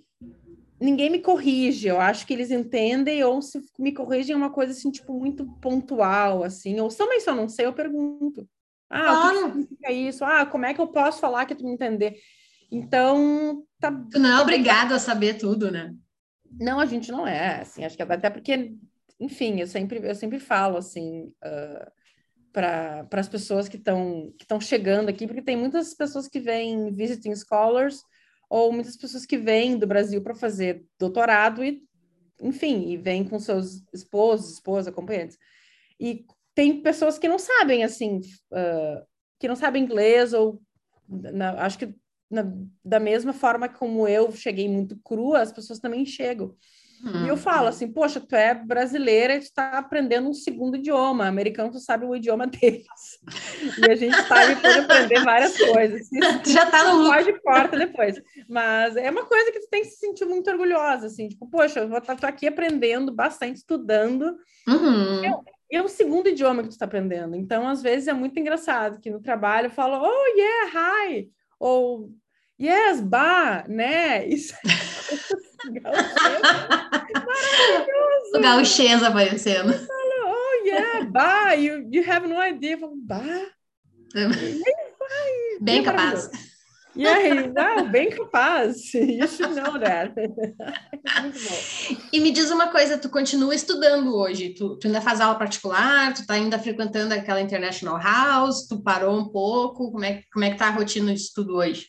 ninguém 0.83 1.09
me 1.09 1.19
corrige. 1.19 1.87
Eu 1.87 1.99
acho 1.99 2.27
que 2.27 2.33
eles 2.33 2.51
entendem, 2.51 3.23
ou 3.23 3.41
se 3.41 3.59
me 3.79 3.93
corrigem 3.93 4.33
é 4.33 4.37
uma 4.37 4.51
coisa, 4.51 4.73
assim, 4.73 4.91
tipo, 4.91 5.17
muito 5.17 5.45
pontual, 5.59 6.43
assim. 6.43 6.79
Ou 6.79 6.91
se 6.91 6.97
também 6.97 7.19
só 7.19 7.33
não 7.33 7.47
sei, 7.47 7.65
eu 7.65 7.73
pergunto. 7.73 8.47
Ah, 8.89 9.03
claro. 9.05 9.27
o 9.27 9.31
que 9.31 9.51
significa 9.51 9.91
isso? 9.91 10.25
Ah, 10.25 10.45
como 10.45 10.65
é 10.65 10.73
que 10.73 10.81
eu 10.81 10.87
posso 10.87 11.19
falar 11.19 11.45
que 11.45 11.55
tu 11.55 11.63
me 11.63 11.71
entender? 11.71 12.17
Então, 12.69 13.63
tá. 13.79 13.91
Tu 14.11 14.19
não 14.19 14.37
é 14.37 14.41
obrigado 14.41 14.93
a 14.93 14.99
saber 14.99 15.37
tudo, 15.37 15.71
né? 15.71 15.93
Não, 16.59 16.79
a 16.79 16.85
gente 16.85 17.11
não 17.11 17.25
é, 17.25 17.61
assim, 17.61 17.83
acho 17.83 17.95
que 17.95 18.03
até 18.03 18.29
porque, 18.29 18.75
enfim, 19.19 19.59
eu 19.59 19.65
sempre, 19.65 19.99
eu 20.07 20.13
sempre 20.13 20.39
falo, 20.39 20.77
assim, 20.77 21.33
uh, 21.43 21.91
para 22.51 23.07
as 23.13 23.27
pessoas 23.27 23.67
que 23.67 23.77
estão 23.77 24.31
que 24.37 24.43
estão 24.43 24.61
chegando 24.61 25.09
aqui, 25.09 25.25
porque 25.25 25.41
tem 25.41 25.57
muitas 25.57 25.95
pessoas 25.95 26.27
que 26.27 26.39
vêm 26.39 26.93
visiting 26.93 27.35
scholars, 27.35 28.03
ou 28.53 28.71
muitas 28.71 28.95
pessoas 28.95 29.25
que 29.25 29.35
vêm 29.35 29.79
do 29.79 29.87
Brasil 29.87 30.21
para 30.21 30.35
fazer 30.35 30.85
doutorado 30.99 31.63
e, 31.63 31.81
enfim, 32.39 32.87
e 32.87 32.97
vêm 32.97 33.23
com 33.23 33.39
seus 33.39 33.83
esposos, 33.91 34.53
esposas, 34.53 34.89
acompanhantes. 34.89 35.39
E 35.99 36.23
tem 36.53 36.79
pessoas 36.79 37.17
que 37.17 37.27
não 37.27 37.39
sabem, 37.39 37.83
assim, 37.83 38.19
uh, 38.51 39.03
que 39.39 39.47
não 39.47 39.55
sabem 39.55 39.81
inglês, 39.81 40.33
ou 40.33 40.61
na, 41.09 41.63
acho 41.63 41.79
que 41.79 41.95
na, 42.29 42.43
da 42.85 42.99
mesma 42.99 43.33
forma 43.33 43.67
como 43.67 44.07
eu 44.07 44.31
cheguei 44.31 44.69
muito 44.69 44.99
crua, 45.03 45.41
as 45.41 45.51
pessoas 45.51 45.79
também 45.79 46.05
chegam. 46.05 46.55
Hum. 47.03 47.25
E 47.25 47.27
eu 47.27 47.35
falo 47.35 47.67
assim, 47.67 47.91
poxa, 47.91 48.21
tu 48.21 48.33
é 48.33 48.53
brasileira 48.53 49.35
e 49.35 49.39
tu 49.39 49.43
está 49.43 49.77
aprendendo 49.77 50.29
um 50.29 50.33
segundo 50.33 50.77
idioma, 50.77 51.27
americano 51.27 51.69
tu 51.69 51.79
sabe 51.79 52.05
o 52.05 52.15
idioma 52.15 52.47
deles. 52.47 52.85
E 53.77 53.91
a 53.91 53.95
gente 53.95 54.15
sabe 54.27 54.55
pode 54.57 54.79
aprender 54.79 55.23
várias 55.23 55.57
coisas. 55.57 56.07
Tu 56.43 56.49
já 56.49 56.65
tá 56.65 56.93
no 56.93 57.05
pode 57.05 57.41
porta 57.41 57.77
depois. 57.77 58.21
Mas 58.47 58.95
é 58.95 59.09
uma 59.09 59.25
coisa 59.25 59.51
que 59.51 59.59
tu 59.59 59.67
tem 59.69 59.81
que 59.81 59.89
se 59.89 59.97
sentir 59.97 60.25
muito 60.25 60.49
orgulhosa, 60.49 61.07
assim, 61.07 61.27
tipo, 61.27 61.49
poxa, 61.49 61.81
eu 61.81 61.89
vou 61.89 61.97
estar 61.97 62.15
tá, 62.15 62.27
aqui 62.27 62.47
aprendendo 62.47 63.11
bastante, 63.11 63.57
estudando. 63.57 64.37
Uhum. 64.67 65.25
É, 65.25 65.77
é 65.77 65.81
um 65.81 65.87
segundo 65.87 66.29
idioma 66.29 66.61
que 66.61 66.69
tu 66.69 66.73
está 66.73 66.85
aprendendo. 66.85 67.35
Então, 67.35 67.67
às 67.67 67.81
vezes, 67.81 68.07
é 68.07 68.13
muito 68.13 68.39
engraçado 68.39 68.99
que 68.99 69.09
no 69.09 69.21
trabalho 69.21 69.67
eu 69.67 69.71
falo, 69.71 70.01
oh, 70.05 70.37
yeah, 70.37 71.09
hi! 71.09 71.29
Ou, 71.59 72.09
yes, 72.59 73.01
ba, 73.01 73.65
né? 73.67 74.25
Isso. 74.27 74.53
o 78.35 78.39
gauchês 78.39 79.03
aparecendo. 79.03 79.73
oh, 79.73 80.65
yeah, 80.65 81.05
bah, 81.05 81.53
you, 81.53 81.87
you 81.91 82.03
have 82.09 82.27
no 82.27 82.41
idea. 82.41 82.77
Eu 82.79 82.93
bah. 82.95 83.45
Bem 85.61 85.83
capaz. 85.83 86.29
E 86.95 87.07
aí, 87.07 87.51
não, 87.51 87.89
bem 87.89 88.09
capaz. 88.09 88.89
You 88.93 89.27
should 89.27 89.55
know 89.55 89.79
that. 89.79 90.13
e 92.13 92.19
me 92.19 92.31
diz 92.31 92.51
uma 92.51 92.67
coisa, 92.67 92.99
tu 92.99 93.09
continua 93.09 93.55
estudando 93.55 94.15
hoje? 94.15 94.53
Tu, 94.53 94.77
tu 94.77 94.87
ainda 94.87 95.01
faz 95.01 95.19
aula 95.19 95.37
particular? 95.37 96.13
Tu 96.13 96.25
tá 96.25 96.35
ainda 96.35 96.59
frequentando 96.59 97.13
aquela 97.13 97.41
International 97.41 97.97
House? 97.97 98.67
Tu 98.67 98.81
parou 98.81 99.17
um 99.17 99.27
pouco? 99.27 99.91
Como 99.91 100.05
é, 100.05 100.21
como 100.31 100.45
é 100.45 100.51
que 100.51 100.57
tá 100.57 100.67
a 100.67 100.71
rotina 100.71 101.13
de 101.13 101.19
estudo 101.19 101.55
hoje? 101.55 101.87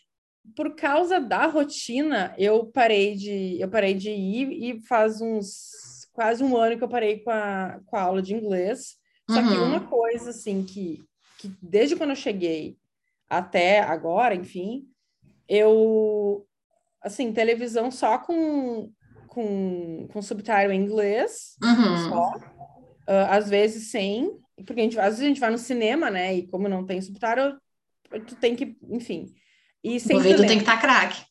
Por 0.55 0.75
causa 0.75 1.21
da 1.21 1.47
rotina, 1.47 2.35
eu 2.39 2.67
parei 2.67 3.15
de 3.15 3.61
eu 3.61 3.69
parei 3.69 3.95
de 3.95 4.11
ir 4.11 4.53
e 4.53 4.81
faz 4.87 5.21
uns 5.21 6.09
quase 6.13 6.45
um 6.45 6.57
ano 6.57 6.77
que 6.77 6.85
eu 6.85 6.89
parei 6.89 7.19
com 7.19 7.31
a, 7.31 7.81
com 7.87 7.97
a 7.97 8.03
aula 8.03 8.23
de 8.23 8.35
inglês. 8.35 8.97
Só 9.29 9.41
uhum. 9.41 9.49
que 9.49 9.55
uma 9.55 9.81
coisa 9.81 10.31
assim 10.31 10.65
que, 10.65 11.03
que 11.39 11.51
desde 11.61 11.97
quando 11.97 12.11
eu 12.11 12.17
cheguei 12.17 12.77
até 13.29 13.81
agora, 13.81 14.35
enfim, 14.35 14.87
eu 15.49 16.47
assim, 17.03 17.33
televisão 17.33 17.91
só 17.91 18.19
com 18.19 18.91
com, 19.35 20.07
com 20.13 20.23
subtítulo 20.23 20.73
em 20.73 20.81
inglês, 20.81 21.57
uhum. 21.63 22.09
só. 22.09 22.35
Uh, 23.07 23.29
às 23.29 23.51
vezes 23.51 23.91
sem, 23.91 24.39
porque 24.65 24.81
a 24.81 24.85
gente, 24.85 24.99
às 24.99 25.07
vezes 25.07 25.21
a 25.21 25.29
gente 25.29 25.41
vai 25.41 25.51
no 25.51 25.59
cinema, 25.59 26.09
né? 26.09 26.37
E 26.37 26.47
como 26.47 26.69
não 26.69 26.87
tem 26.87 27.03
subtítulo, 27.03 27.59
tu 28.27 28.37
tem 28.37 28.55
que, 28.55 28.77
enfim, 28.89 29.35
e 29.85 30.01
sempre 30.01 30.15
o 30.15 30.19
ouvido 30.19 30.47
tem 30.47 30.57
que 30.57 30.63
estar 30.63 30.77
tá 30.77 30.81
craque. 30.81 31.23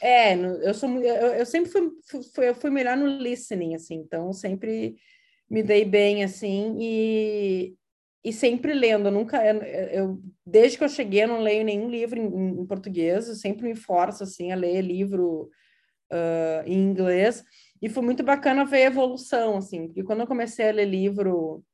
É, 0.00 0.34
eu, 0.34 0.74
sou, 0.74 0.90
eu, 1.00 1.34
eu 1.34 1.46
sempre 1.46 1.70
fui, 1.70 1.90
fui, 2.34 2.48
eu 2.48 2.54
fui 2.54 2.70
melhor 2.70 2.96
no 2.96 3.06
listening, 3.06 3.74
assim, 3.74 3.94
então 3.94 4.32
sempre 4.32 4.96
me 5.50 5.62
dei 5.62 5.84
bem, 5.84 6.22
assim, 6.22 6.76
e, 6.78 7.74
e 8.24 8.32
sempre 8.32 8.74
lendo, 8.74 9.08
eu 9.08 9.12
nunca, 9.12 9.44
eu, 9.44 9.62
eu, 9.62 10.22
desde 10.46 10.78
que 10.78 10.84
eu 10.84 10.88
cheguei, 10.88 11.24
eu 11.24 11.28
não 11.28 11.40
leio 11.40 11.64
nenhum 11.64 11.88
livro 11.88 12.18
em, 12.18 12.60
em 12.60 12.66
português, 12.66 13.28
eu 13.28 13.34
sempre 13.34 13.64
me 13.64 13.74
forço, 13.74 14.22
assim, 14.22 14.52
a 14.52 14.56
ler 14.56 14.82
livro 14.82 15.50
uh, 16.12 16.62
em 16.66 16.78
inglês, 16.78 17.44
e 17.80 17.88
foi 17.88 18.02
muito 18.02 18.22
bacana 18.22 18.64
ver 18.64 18.84
a 18.84 18.86
evolução, 18.86 19.56
assim, 19.56 19.86
porque 19.86 20.04
quando 20.04 20.20
eu 20.20 20.26
comecei 20.26 20.68
a 20.68 20.72
ler 20.72 20.86
livro 20.86 21.64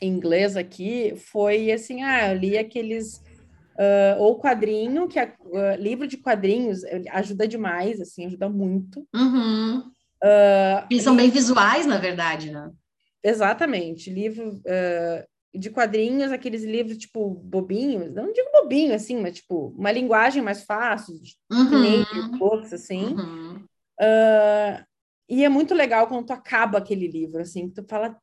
em 0.00 0.12
inglês 0.12 0.56
aqui, 0.56 1.14
foi 1.16 1.72
assim, 1.72 2.02
ah, 2.02 2.30
eu 2.30 2.38
li 2.38 2.58
aqueles 2.58 3.22
Uh, 3.78 4.20
ou 4.20 4.40
quadrinho, 4.40 5.06
que 5.06 5.20
é 5.20 5.36
uh, 5.38 5.80
livro 5.80 6.04
de 6.08 6.16
quadrinhos 6.16 6.80
ajuda 7.12 7.46
demais, 7.46 8.00
assim, 8.00 8.26
ajuda 8.26 8.48
muito. 8.48 9.06
Uhum. 9.14 9.78
Uh, 10.20 10.84
Eles 10.90 11.04
são 11.04 11.14
bem 11.14 11.30
visuais, 11.30 11.86
na 11.86 11.96
verdade, 11.96 12.50
né? 12.50 12.72
Exatamente. 13.22 14.10
Livro 14.10 14.60
de 15.54 15.70
quadrinhos, 15.70 16.32
aqueles 16.32 16.64
livros, 16.64 16.98
tipo, 16.98 17.30
bobinhos, 17.30 18.12
não 18.12 18.32
digo 18.32 18.50
bobinho, 18.52 18.94
assim, 18.94 19.20
mas, 19.20 19.36
tipo, 19.36 19.68
uma 19.76 19.92
linguagem 19.92 20.42
mais 20.42 20.64
fácil, 20.64 21.14
uhum. 21.50 22.38
books, 22.38 22.72
assim. 22.72 23.14
Uhum. 23.14 23.64
e 25.28 25.44
é 25.44 25.48
muito 25.48 25.72
legal 25.72 26.06
quando 26.08 26.26
tu 26.26 26.32
acaba 26.32 26.78
aquele 26.78 27.06
livro, 27.06 27.40
assim, 27.40 27.68
que 27.68 27.76
tu 27.76 27.88
fala, 27.88 28.16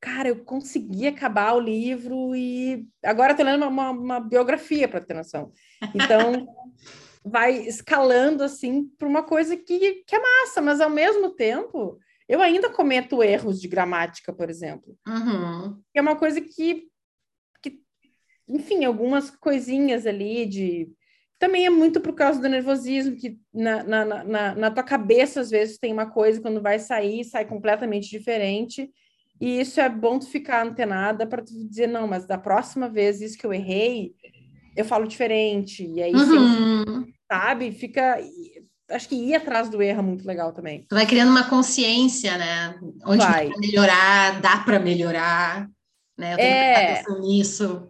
cara, 0.00 0.28
eu 0.28 0.44
consegui 0.44 1.06
acabar 1.06 1.54
o 1.54 1.60
livro 1.60 2.34
e 2.34 2.86
agora 3.02 3.32
estou 3.32 3.46
lendo 3.46 3.66
uma, 3.66 3.90
uma 3.90 4.20
biografia 4.20 4.88
para 4.88 5.00
ter 5.00 5.14
noção. 5.14 5.52
Então, 5.94 6.46
vai 7.24 7.56
escalando 7.66 8.44
assim 8.44 8.88
para 8.96 9.08
uma 9.08 9.22
coisa 9.22 9.56
que, 9.56 10.04
que 10.06 10.14
é 10.14 10.20
massa, 10.20 10.62
mas 10.62 10.80
ao 10.80 10.90
mesmo 10.90 11.30
tempo 11.30 11.98
eu 12.28 12.40
ainda 12.40 12.70
cometo 12.70 13.22
erros 13.22 13.60
de 13.60 13.68
gramática, 13.68 14.32
por 14.32 14.50
exemplo. 14.50 14.96
Uhum. 15.06 15.80
é 15.94 16.00
uma 16.00 16.16
coisa 16.16 16.40
que, 16.40 16.88
que, 17.62 17.80
enfim, 18.48 18.84
algumas 18.84 19.30
coisinhas 19.30 20.06
ali 20.06 20.46
de. 20.46 20.88
Também 21.38 21.66
é 21.66 21.70
muito 21.70 22.00
por 22.00 22.14
causa 22.14 22.40
do 22.40 22.48
nervosismo, 22.48 23.14
que 23.14 23.38
na, 23.52 23.82
na, 23.84 24.24
na, 24.24 24.54
na 24.54 24.70
tua 24.70 24.82
cabeça, 24.82 25.40
às 25.40 25.50
vezes, 25.50 25.78
tem 25.78 25.92
uma 25.92 26.10
coisa, 26.10 26.40
quando 26.40 26.62
vai 26.62 26.78
sair, 26.78 27.24
sai 27.24 27.44
completamente 27.44 28.08
diferente. 28.08 28.90
E 29.40 29.60
isso 29.60 29.80
é 29.80 29.88
bom 29.88 30.18
tu 30.18 30.26
ficar 30.26 30.64
antenada 30.64 31.26
para 31.26 31.42
tu 31.42 31.52
dizer, 31.66 31.86
não, 31.86 32.06
mas 32.06 32.26
da 32.26 32.38
próxima 32.38 32.88
vez, 32.88 33.20
isso 33.20 33.36
que 33.36 33.46
eu 33.46 33.52
errei, 33.52 34.14
eu 34.76 34.84
falo 34.84 35.06
diferente. 35.06 35.86
E 35.86 36.02
aí, 36.02 36.14
uhum. 36.14 37.06
sabe, 37.30 37.72
fica. 37.72 38.18
Acho 38.88 39.08
que 39.08 39.16
ir 39.16 39.34
atrás 39.34 39.68
do 39.68 39.82
erro 39.82 39.98
é 39.98 40.02
muito 40.02 40.26
legal 40.26 40.52
também. 40.52 40.86
Tu 40.88 40.94
vai 40.94 41.06
criando 41.06 41.30
uma 41.30 41.48
consciência, 41.48 42.38
né? 42.38 42.78
Onde 43.04 43.24
vai 43.24 43.50
melhorar, 43.58 44.40
dá 44.40 44.58
para 44.58 44.78
melhorar, 44.78 45.68
né? 46.16 46.34
Eu 46.34 46.36
tenho 46.36 46.48
é... 46.48 46.74
que 46.74 46.92
atenção 46.92 47.20
nisso. 47.20 47.88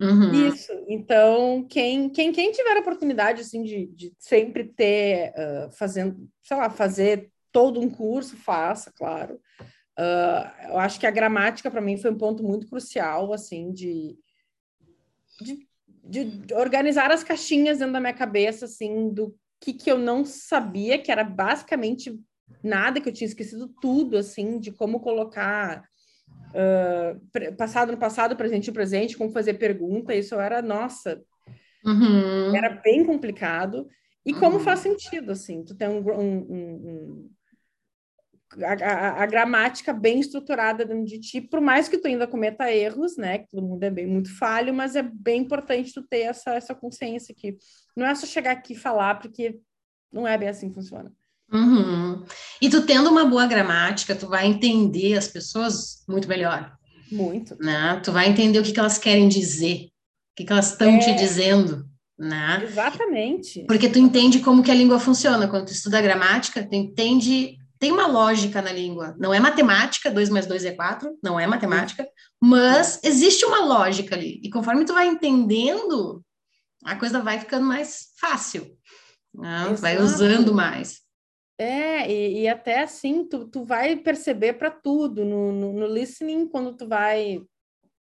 Uhum. 0.00 0.48
Isso. 0.48 0.72
Então, 0.88 1.66
quem, 1.68 2.08
quem, 2.08 2.32
quem 2.32 2.52
tiver 2.52 2.76
a 2.76 2.80
oportunidade, 2.80 3.42
assim, 3.42 3.62
de, 3.62 3.86
de 3.86 4.12
sempre 4.18 4.64
ter, 4.64 5.32
uh, 5.32 5.70
fazendo, 5.72 6.28
sei 6.42 6.56
lá, 6.56 6.70
fazer 6.70 7.30
todo 7.52 7.80
um 7.80 7.90
curso, 7.90 8.36
faça, 8.36 8.92
claro. 8.96 9.40
Uh, 9.98 10.68
eu 10.68 10.78
acho 10.78 11.00
que 11.00 11.06
a 11.06 11.10
gramática 11.10 11.68
para 11.68 11.80
mim 11.80 11.96
foi 11.96 12.12
um 12.12 12.18
ponto 12.18 12.44
muito 12.44 12.68
crucial, 12.68 13.32
assim, 13.32 13.72
de, 13.72 14.16
de, 15.40 15.66
de, 16.04 16.54
organizar 16.54 17.10
as 17.10 17.24
caixinhas 17.24 17.78
dentro 17.78 17.94
da 17.94 18.00
minha 18.00 18.12
cabeça, 18.12 18.66
assim, 18.66 19.12
do 19.12 19.34
que, 19.60 19.72
que 19.72 19.90
eu 19.90 19.98
não 19.98 20.24
sabia, 20.24 20.98
que 20.98 21.10
era 21.10 21.24
basicamente 21.24 22.16
nada, 22.62 23.00
que 23.00 23.08
eu 23.08 23.12
tinha 23.12 23.26
esquecido 23.26 23.74
tudo, 23.80 24.16
assim, 24.16 24.60
de 24.60 24.70
como 24.70 25.00
colocar 25.00 25.82
uh, 26.50 27.56
passado 27.56 27.90
no 27.90 27.98
passado, 27.98 28.36
presente 28.36 28.68
no 28.68 28.74
presente, 28.74 29.16
como 29.16 29.32
fazer 29.32 29.54
pergunta, 29.54 30.14
isso 30.14 30.36
era, 30.36 30.62
nossa, 30.62 31.20
uhum. 31.84 32.54
era 32.54 32.70
bem 32.70 33.04
complicado. 33.04 33.88
E 34.24 34.32
como 34.32 34.58
uhum. 34.58 34.62
faz 34.62 34.78
sentido, 34.78 35.32
assim, 35.32 35.64
tu 35.64 35.74
tem 35.74 35.88
um, 35.88 36.08
um, 36.08 36.38
um 36.38 37.30
a, 38.62 38.72
a, 38.72 39.22
a, 39.22 39.26
gramática 39.26 39.92
bem 39.92 40.20
estruturada 40.20 40.84
dentro 40.84 41.04
de 41.04 41.20
ti, 41.20 41.40
por 41.40 41.60
mais 41.60 41.88
que 41.88 41.98
tu 41.98 42.08
ainda 42.08 42.26
cometa 42.26 42.72
erros, 42.72 43.16
né? 43.16 43.38
Que 43.38 43.48
todo 43.48 43.66
mundo 43.66 43.82
é 43.82 43.90
bem 43.90 44.06
muito 44.06 44.36
falho, 44.38 44.72
mas 44.72 44.96
é 44.96 45.02
bem 45.02 45.42
importante 45.42 45.92
tu 45.92 46.02
ter 46.02 46.20
essa, 46.20 46.54
essa 46.54 46.74
consciência 46.74 47.34
que 47.34 47.56
não 47.96 48.06
é 48.06 48.14
só 48.14 48.26
chegar 48.26 48.52
aqui 48.52 48.72
e 48.72 48.76
falar, 48.76 49.16
porque 49.16 49.58
não 50.12 50.26
é 50.26 50.38
bem 50.38 50.48
assim 50.48 50.68
que 50.68 50.74
funciona. 50.74 51.12
Uhum. 51.52 52.24
E 52.60 52.68
tu 52.68 52.84
tendo 52.84 53.10
uma 53.10 53.24
boa 53.24 53.46
gramática, 53.46 54.14
tu 54.14 54.28
vai 54.28 54.46
entender 54.46 55.16
as 55.16 55.28
pessoas 55.28 56.04
muito 56.08 56.28
melhor. 56.28 56.76
Muito. 57.10 57.56
Né? 57.58 58.00
Tu 58.04 58.12
vai 58.12 58.28
entender 58.28 58.58
o 58.58 58.62
que, 58.62 58.72
que 58.72 58.80
elas 58.80 58.98
querem 58.98 59.28
dizer, 59.28 59.86
o 59.86 60.36
que, 60.36 60.44
que 60.44 60.52
elas 60.52 60.72
estão 60.72 60.96
é... 60.96 60.98
te 60.98 61.14
dizendo. 61.14 61.86
Né? 62.18 62.64
Exatamente. 62.64 63.64
Porque 63.66 63.88
tu 63.88 63.98
entende 63.98 64.40
como 64.40 64.62
que 64.62 64.70
a 64.70 64.74
língua 64.74 64.98
funciona. 64.98 65.46
Quando 65.46 65.66
tu 65.66 65.72
estuda 65.72 66.02
gramática, 66.02 66.66
tu 66.66 66.74
entende 66.74 67.57
tem 67.78 67.92
uma 67.92 68.06
lógica 68.06 68.60
na 68.60 68.72
língua. 68.72 69.14
Não 69.18 69.32
é 69.32 69.38
matemática, 69.38 70.10
2 70.10 70.28
mais 70.30 70.46
2 70.46 70.64
é 70.64 70.72
4, 70.72 71.18
não 71.22 71.38
é 71.38 71.46
matemática, 71.46 72.06
mas 72.40 73.00
existe 73.04 73.44
uma 73.44 73.64
lógica 73.64 74.16
ali. 74.16 74.40
E 74.42 74.50
conforme 74.50 74.84
tu 74.84 74.92
vai 74.92 75.06
entendendo, 75.06 76.24
a 76.84 76.96
coisa 76.96 77.20
vai 77.20 77.38
ficando 77.38 77.64
mais 77.64 78.08
fácil. 78.18 78.76
Né? 79.34 79.74
Vai 79.78 79.98
usando 79.98 80.52
mais. 80.52 81.00
É, 81.56 82.10
e, 82.10 82.42
e, 82.42 82.48
até 82.48 82.82
assim, 82.82 83.24
tu, 83.24 83.46
tu 83.48 83.64
vai 83.64 83.96
perceber 83.96 84.54
para 84.54 84.70
tudo. 84.70 85.24
No, 85.24 85.52
no, 85.52 85.72
no, 85.72 85.86
listening, 85.86 86.46
quando 86.46 86.76
tu 86.76 86.86
vai, 86.86 87.40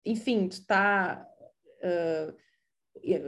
enfim, 0.06 0.48
tu 0.48 0.66
tá... 0.66 1.26
Uh, 1.82 2.36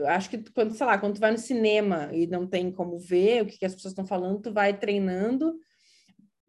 acho 0.08 0.28
que 0.28 0.38
quando, 0.52 0.74
sei 0.74 0.84
lá, 0.84 0.98
quando 0.98 1.14
tu 1.14 1.20
vai 1.20 1.30
no 1.30 1.38
cinema 1.38 2.10
e 2.12 2.26
não 2.26 2.46
tem 2.46 2.70
como 2.70 2.98
ver 2.98 3.42
o 3.42 3.46
que, 3.46 3.58
que 3.58 3.64
as 3.64 3.74
pessoas 3.74 3.92
estão 3.92 4.04
falando, 4.04 4.42
tu 4.42 4.52
vai 4.52 4.78
treinando 4.78 5.58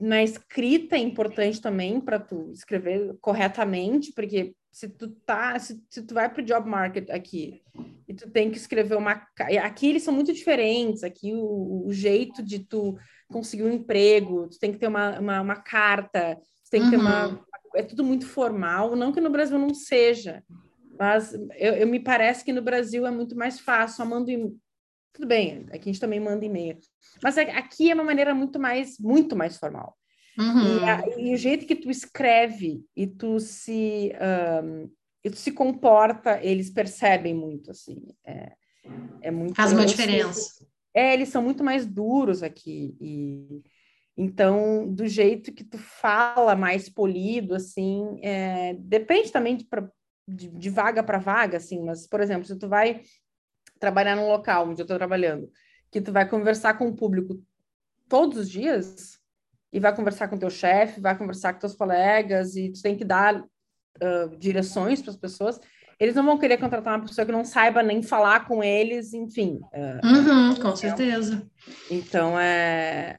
na 0.03 0.21
escrita 0.21 0.97
é 0.97 0.99
importante 0.99 1.61
também 1.61 2.01
para 2.01 2.19
tu 2.19 2.51
escrever 2.51 3.15
corretamente, 3.21 4.11
porque 4.11 4.53
se 4.69 4.89
tu 4.89 5.09
tá, 5.25 5.57
se, 5.57 5.81
se 5.89 6.01
tu 6.01 6.13
vai 6.13 6.29
para 6.29 6.41
o 6.41 6.45
job 6.45 6.69
market 6.69 7.09
aqui 7.09 7.61
e 8.05 8.13
tu 8.13 8.29
tem 8.29 8.51
que 8.51 8.57
escrever 8.57 8.97
uma. 8.97 9.25
Aqui 9.63 9.87
eles 9.87 10.03
são 10.03 10.13
muito 10.13 10.33
diferentes, 10.33 11.05
aqui 11.05 11.33
o, 11.33 11.85
o 11.87 11.93
jeito 11.93 12.43
de 12.43 12.59
tu 12.59 12.97
conseguir 13.31 13.63
um 13.63 13.71
emprego, 13.71 14.49
tu 14.49 14.59
tem 14.59 14.73
que 14.73 14.77
ter 14.77 14.87
uma, 14.87 15.19
uma, 15.19 15.41
uma 15.41 15.55
carta, 15.55 16.37
tu 16.65 16.69
tem 16.69 16.81
que 16.81 16.87
uhum. 16.87 16.91
ter 16.91 16.97
uma. 16.97 17.27
Uhum. 17.27 17.39
É 17.75 17.81
tudo 17.81 18.03
muito 18.03 18.27
formal, 18.27 18.97
não 18.97 19.13
que 19.13 19.21
no 19.21 19.29
Brasil 19.29 19.57
não 19.57 19.73
seja, 19.73 20.43
mas 20.99 21.33
eu, 21.55 21.73
eu 21.75 21.87
me 21.87 21.99
parece 21.99 22.43
que 22.43 22.51
no 22.51 22.61
Brasil 22.61 23.07
é 23.07 23.11
muito 23.11 23.37
mais 23.37 23.59
fácil, 23.59 23.97
só 23.97 24.05
mando 24.05 24.29
tudo 25.13 25.27
bem, 25.27 25.67
aqui 25.67 25.89
a 25.89 25.93
gente 25.93 25.99
também 25.99 26.19
manda 26.19 26.43
e-mail. 26.43 26.77
Mas 27.21 27.37
é, 27.37 27.51
aqui 27.51 27.91
é 27.91 27.93
uma 27.93 28.03
maneira 28.03 28.33
muito 28.33 28.59
mais, 28.59 28.97
muito 28.99 29.35
mais 29.35 29.57
formal. 29.57 29.95
Uhum. 30.37 30.79
E, 30.79 30.83
a, 30.83 31.19
e, 31.19 31.33
o 31.35 31.37
jeito 31.37 31.67
que 31.67 31.75
tu 31.75 31.91
escreve 31.91 32.83
e 32.95 33.05
tu 33.05 33.39
se, 33.39 34.11
um, 34.63 34.89
e 35.23 35.29
tu 35.29 35.37
se 35.37 35.51
comporta, 35.51 36.39
eles 36.41 36.71
percebem 36.71 37.35
muito, 37.35 37.69
assim. 37.69 38.07
É, 38.25 38.53
é 39.21 39.31
muito... 39.31 39.55
Faz 39.55 39.71
uma 39.71 39.85
diferença. 39.85 40.65
É, 40.95 41.13
eles 41.13 41.29
são 41.29 41.43
muito 41.43 41.63
mais 41.63 41.85
duros 41.85 42.41
aqui. 42.41 42.97
E, 42.99 43.61
então, 44.17 44.91
do 44.91 45.07
jeito 45.07 45.53
que 45.53 45.63
tu 45.63 45.77
fala 45.77 46.55
mais 46.55 46.89
polido, 46.89 47.53
assim, 47.53 48.19
é, 48.23 48.73
depende 48.79 49.31
também 49.31 49.55
de, 49.55 49.67
de, 50.27 50.49
de 50.49 50.69
vaga 50.71 51.03
para 51.03 51.19
vaga, 51.19 51.57
assim, 51.57 51.83
mas, 51.83 52.07
por 52.07 52.19
exemplo, 52.19 52.45
se 52.45 52.57
tu 52.57 52.67
vai 52.67 53.01
trabalhar 53.79 54.15
num 54.15 54.27
local 54.27 54.67
onde 54.67 54.81
eu 54.81 54.83
estou 54.83 54.97
trabalhando, 54.97 55.49
que 55.91 56.01
tu 56.01 56.11
vai 56.11 56.27
conversar 56.27 56.75
com 56.77 56.87
o 56.87 56.95
público 56.95 57.41
todos 58.07 58.37
os 58.37 58.49
dias 58.49 59.19
e 59.71 59.79
vai 59.79 59.95
conversar 59.95 60.27
com 60.27 60.37
teu 60.37 60.49
chefe, 60.49 61.01
vai 61.01 61.17
conversar 61.17 61.53
com 61.53 61.59
teus 61.59 61.75
colegas 61.75 62.55
e 62.55 62.71
tu 62.71 62.81
tem 62.81 62.95
que 62.95 63.03
dar 63.03 63.39
uh, 63.39 64.37
direções 64.37 65.01
para 65.01 65.11
as 65.11 65.17
pessoas, 65.17 65.59
eles 65.99 66.15
não 66.15 66.25
vão 66.25 66.37
querer 66.37 66.57
contratar 66.57 66.97
uma 66.97 67.05
pessoa 67.05 67.25
que 67.25 67.31
não 67.31 67.45
saiba 67.45 67.81
nem 67.81 68.01
falar 68.01 68.47
com 68.47 68.63
eles, 68.63 69.13
enfim. 69.13 69.59
Uh, 69.73 70.05
uhum, 70.05 70.55
com 70.55 70.75
certeza. 70.75 71.47
Então 71.89 72.39
é 72.39 73.17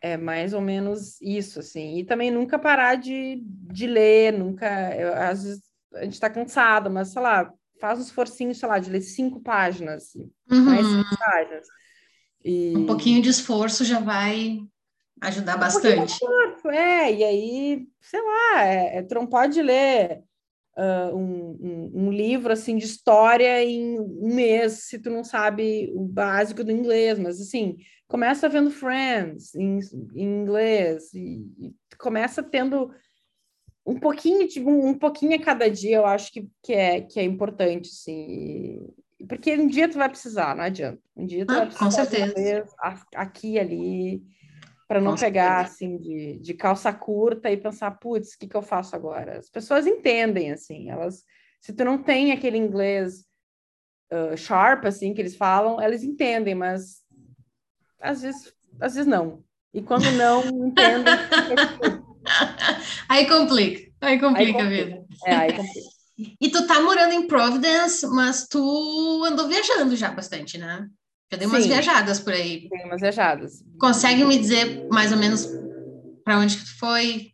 é 0.00 0.16
mais 0.16 0.54
ou 0.54 0.60
menos 0.60 1.20
isso, 1.20 1.60
assim. 1.60 1.98
E 1.98 2.04
também 2.04 2.30
nunca 2.30 2.58
parar 2.58 2.94
de, 2.94 3.42
de 3.44 3.86
ler, 3.86 4.32
nunca. 4.32 4.66
Eu, 4.96 5.14
às 5.14 5.44
vezes 5.44 5.62
a 5.94 6.04
gente 6.04 6.14
está 6.14 6.30
cansado, 6.30 6.90
mas 6.90 7.08
sei 7.08 7.20
lá, 7.20 7.52
faz 7.80 7.98
um 7.98 8.02
esforcinho, 8.02 8.54
sei 8.54 8.68
lá, 8.68 8.78
de 8.78 8.90
ler 8.90 9.00
cinco 9.00 9.40
páginas, 9.40 10.14
uhum. 10.50 10.64
mais 10.64 10.86
cinco 10.86 11.18
páginas. 11.18 11.66
E... 12.44 12.76
Um 12.76 12.86
pouquinho 12.86 13.22
de 13.22 13.28
esforço 13.28 13.84
já 13.84 13.98
vai 14.00 14.60
ajudar 15.20 15.56
um 15.56 15.60
bastante. 15.60 16.12
Esforço, 16.12 16.68
é, 16.68 17.12
e 17.12 17.24
aí, 17.24 17.86
sei 18.00 18.20
lá, 18.20 18.64
é, 18.64 18.98
é, 18.98 19.02
tu 19.02 19.14
não 19.14 19.26
pode 19.26 19.60
ler 19.60 20.22
uh, 20.76 21.16
um, 21.16 21.58
um, 21.60 21.92
um, 22.06 22.12
livro 22.12 22.52
assim 22.52 22.76
de 22.76 22.84
história 22.84 23.62
em 23.62 23.98
um 23.98 24.34
mês 24.34 24.84
se 24.84 24.98
tu 24.98 25.10
não 25.10 25.24
sabe 25.24 25.90
o 25.94 26.04
básico 26.04 26.64
do 26.64 26.72
inglês, 26.72 27.18
mas 27.18 27.40
assim, 27.40 27.76
começa 28.08 28.48
vendo 28.48 28.70
Friends 28.70 29.54
em, 29.54 29.78
em 30.14 30.42
inglês 30.42 31.12
e, 31.14 31.46
e 31.58 31.74
começa 31.98 32.42
tendo 32.42 32.90
um 33.86 33.98
pouquinho, 33.98 34.46
tipo, 34.46 34.70
um 34.70 34.94
pouquinho 34.94 35.34
a 35.36 35.42
cada 35.42 35.68
dia, 35.70 35.96
eu 35.96 36.06
acho 36.06 36.32
que, 36.32 36.48
que, 36.62 36.72
é, 36.72 37.00
que 37.00 37.18
é 37.18 37.24
importante, 37.24 37.88
sim. 37.88 38.86
Porque 39.28 39.54
um 39.56 39.66
dia 39.66 39.88
tu 39.88 39.98
vai 39.98 40.08
precisar, 40.08 40.54
não 40.54 40.64
adianta. 40.64 41.00
Um 41.16 41.26
dia 41.26 41.44
tu 41.46 41.52
ah, 41.52 41.56
vai 41.56 41.66
precisar. 41.66 41.84
Com 41.84 41.90
certeza. 41.90 42.76
aqui 43.14 43.58
ali, 43.58 44.22
para 44.88 45.00
não 45.00 45.12
com 45.12 45.20
pegar, 45.20 45.66
certeza. 45.68 45.74
assim, 45.74 45.98
de, 45.98 46.38
de 46.38 46.54
calça 46.54 46.92
curta 46.92 47.50
e 47.50 47.56
pensar, 47.56 47.90
putz, 47.92 48.34
o 48.34 48.38
que, 48.38 48.48
que 48.48 48.56
eu 48.56 48.62
faço 48.62 48.94
agora? 48.96 49.38
As 49.38 49.50
pessoas 49.50 49.86
entendem, 49.86 50.52
assim, 50.52 50.90
elas... 50.90 51.24
Se 51.60 51.74
tu 51.74 51.84
não 51.84 52.02
tem 52.02 52.32
aquele 52.32 52.56
inglês 52.56 53.26
uh, 54.10 54.36
sharp, 54.36 54.86
assim, 54.86 55.12
que 55.12 55.20
eles 55.20 55.36
falam, 55.36 55.80
elas 55.80 56.02
entendem, 56.02 56.54
mas 56.54 57.02
às 58.00 58.22
vezes, 58.22 58.54
às 58.80 58.94
vezes 58.94 59.06
não. 59.06 59.44
E 59.72 59.82
quando 59.82 60.10
não 60.12 60.42
entendem, 60.66 61.14
aí 63.08 63.26
complica, 63.26 63.90
aí 64.00 64.18
complica, 64.18 64.62
a 64.62 64.68
vida. 64.68 65.04
É, 65.26 65.34
aí 65.34 65.52
complica. 65.52 65.88
E 66.38 66.50
tu 66.50 66.66
tá 66.66 66.82
morando 66.82 67.14
em 67.14 67.26
Providence, 67.26 68.06
mas 68.06 68.46
tu 68.46 69.24
andou 69.24 69.48
viajando 69.48 69.96
já 69.96 70.10
bastante, 70.10 70.58
né? 70.58 70.86
Já 71.32 71.38
deu 71.38 71.48
umas 71.48 71.62
Sim, 71.62 71.70
viajadas 71.70 72.20
por 72.20 72.34
aí. 72.34 72.68
Tem 72.68 72.84
umas 72.84 73.00
viajadas. 73.00 73.64
Consegue 73.78 74.22
me 74.26 74.38
dizer 74.38 74.84
mais 74.90 75.12
ou 75.12 75.18
menos 75.18 75.48
para 76.22 76.38
onde 76.38 76.58
que 76.58 76.64
tu 76.64 76.78
foi? 76.78 77.32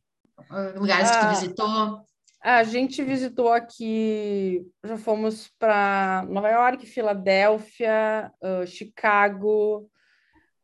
Lugares 0.76 1.10
ah, 1.10 1.12
que 1.12 1.18
tu 1.18 1.24
ah, 1.24 1.30
visitou? 1.30 2.06
A 2.42 2.62
gente 2.62 3.02
visitou 3.02 3.52
aqui, 3.52 4.64
já 4.84 4.96
fomos 4.96 5.50
para 5.58 6.24
Nova 6.28 6.48
York, 6.48 6.86
Filadélfia, 6.86 8.30
uh, 8.40 8.64
Chicago, 8.64 9.90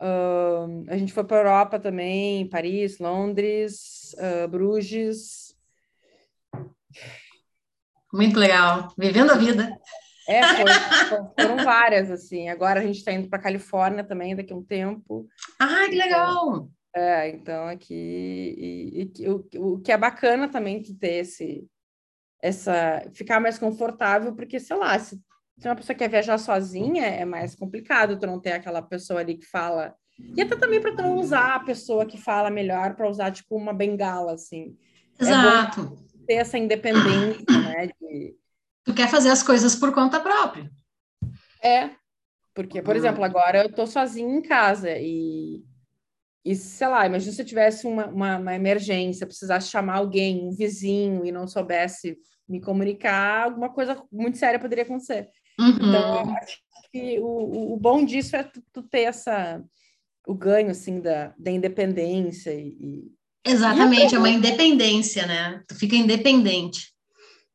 Uh, 0.03 0.85
a 0.89 0.97
gente 0.97 1.13
foi 1.13 1.23
para 1.23 1.37
a 1.37 1.41
Europa 1.41 1.79
também, 1.79 2.49
Paris, 2.49 2.99
Londres, 2.99 4.17
uh, 4.19 4.49
Bruges. 4.49 5.57
Muito 8.13 8.37
legal, 8.37 8.93
vivendo 8.99 9.31
a 9.31 9.37
vida. 9.37 9.79
É, 10.29 10.43
foram, 10.43 10.75
foram 11.39 11.65
várias, 11.65 12.11
assim. 12.11 12.49
Agora 12.49 12.81
a 12.81 12.83
gente 12.83 12.97
está 12.97 13.13
indo 13.13 13.29
para 13.29 13.39
Califórnia 13.39 14.03
também 14.03 14.35
daqui 14.35 14.53
a 14.53 14.57
um 14.57 14.65
tempo. 14.65 15.29
Ah, 15.61 15.87
que 15.89 15.95
legal! 15.95 16.69
É, 16.95 17.29
então 17.29 17.69
aqui 17.69 17.95
e, 17.95 19.13
e, 19.19 19.29
o, 19.29 19.49
o 19.57 19.81
que 19.81 19.93
é 19.93 19.97
bacana 19.97 20.47
também 20.49 20.83
de 20.83 20.95
ter 20.95 21.21
esse 21.21 21.67
essa 22.43 23.09
ficar 23.15 23.41
mais 23.41 23.57
confortável, 23.57 24.35
porque 24.35 24.59
sei 24.59 24.77
lá, 24.77 24.99
se 24.99 25.19
se 25.59 25.69
uma 25.69 25.77
pessoa 25.77 25.97
quer 25.97 26.09
viajar 26.09 26.39
sozinha, 26.39 27.05
é 27.05 27.25
mais 27.25 27.55
complicado 27.55 28.19
tu 28.19 28.27
não 28.27 28.41
ter 28.41 28.53
aquela 28.53 28.83
pessoa 28.83 29.21
ali 29.21 29.37
que 29.37 29.47
fala. 29.47 29.95
E 30.37 30.43
até 30.43 30.57
também 30.57 30.81
para 30.81 30.95
tu 30.95 31.03
não 31.03 31.17
usar 31.17 31.55
a 31.55 31.61
pessoa 31.61 32.07
que 32.07 32.19
fala 32.19 32.51
melhor 32.51 32.95
para 32.95 33.09
usar 33.09 33.31
tipo 33.31 33.57
uma 33.57 33.73
bengala, 33.73 34.35
assim. 34.35 34.77
É 35.19 35.23
Exato. 35.25 35.99
É 35.99 36.27
ter 36.27 36.35
essa 36.35 36.59
independência, 36.59 37.45
né? 37.49 37.87
De... 38.01 38.37
Tu 38.85 38.95
quer 38.95 39.09
fazer 39.09 39.31
as 39.31 39.43
coisas 39.43 39.75
por 39.75 39.93
conta 39.93 40.21
própria. 40.21 40.71
É. 41.63 41.91
Porque, 42.55 42.83
por 42.83 42.97
exemplo, 42.97 43.25
agora 43.25 43.63
eu 43.63 43.73
tô 43.73 43.87
sozinha 43.87 44.37
em 44.37 44.43
casa 44.43 44.91
e, 44.99 45.63
e 46.45 46.55
sei 46.55 46.87
lá, 46.87 47.07
imagina 47.07 47.33
se 47.33 47.41
eu 47.41 47.47
tivesse 47.47 47.87
uma, 47.87 48.07
uma, 48.07 48.39
uma 48.39 48.55
emergência, 48.55 49.27
precisasse 49.27 49.71
chamar 49.71 49.97
alguém, 49.97 50.47
um 50.47 50.51
vizinho, 50.51 51.25
e 51.25 51.33
não 51.33 51.47
soubesse 51.47 52.19
me 52.49 52.61
comunicar, 52.61 53.45
alguma 53.45 53.71
coisa 53.71 54.03
muito 54.13 54.37
séria 54.37 54.59
poderia 54.59 54.85
acontecer. 54.85 55.31
Uhum. 55.59 55.69
Então, 55.71 56.37
acho 56.37 56.59
que 56.93 57.19
o, 57.21 57.75
o 57.75 57.77
bom 57.77 58.05
disso 58.05 58.37
é 58.37 58.43
tu, 58.43 58.63
tu, 58.73 58.83
ter 58.83 59.03
essa, 59.03 59.63
o 60.27 60.35
ganho, 60.35 60.71
assim, 60.71 61.01
da, 61.01 61.33
da 61.39 61.51
independência 61.51 62.53
e... 62.55 63.11
Exatamente, 63.45 64.13
e 64.13 64.15
é 64.15 64.19
uma 64.19 64.29
independência, 64.29 65.27
né? 65.27 65.63
Tu 65.67 65.75
fica 65.75 65.97
independente. 65.97 66.93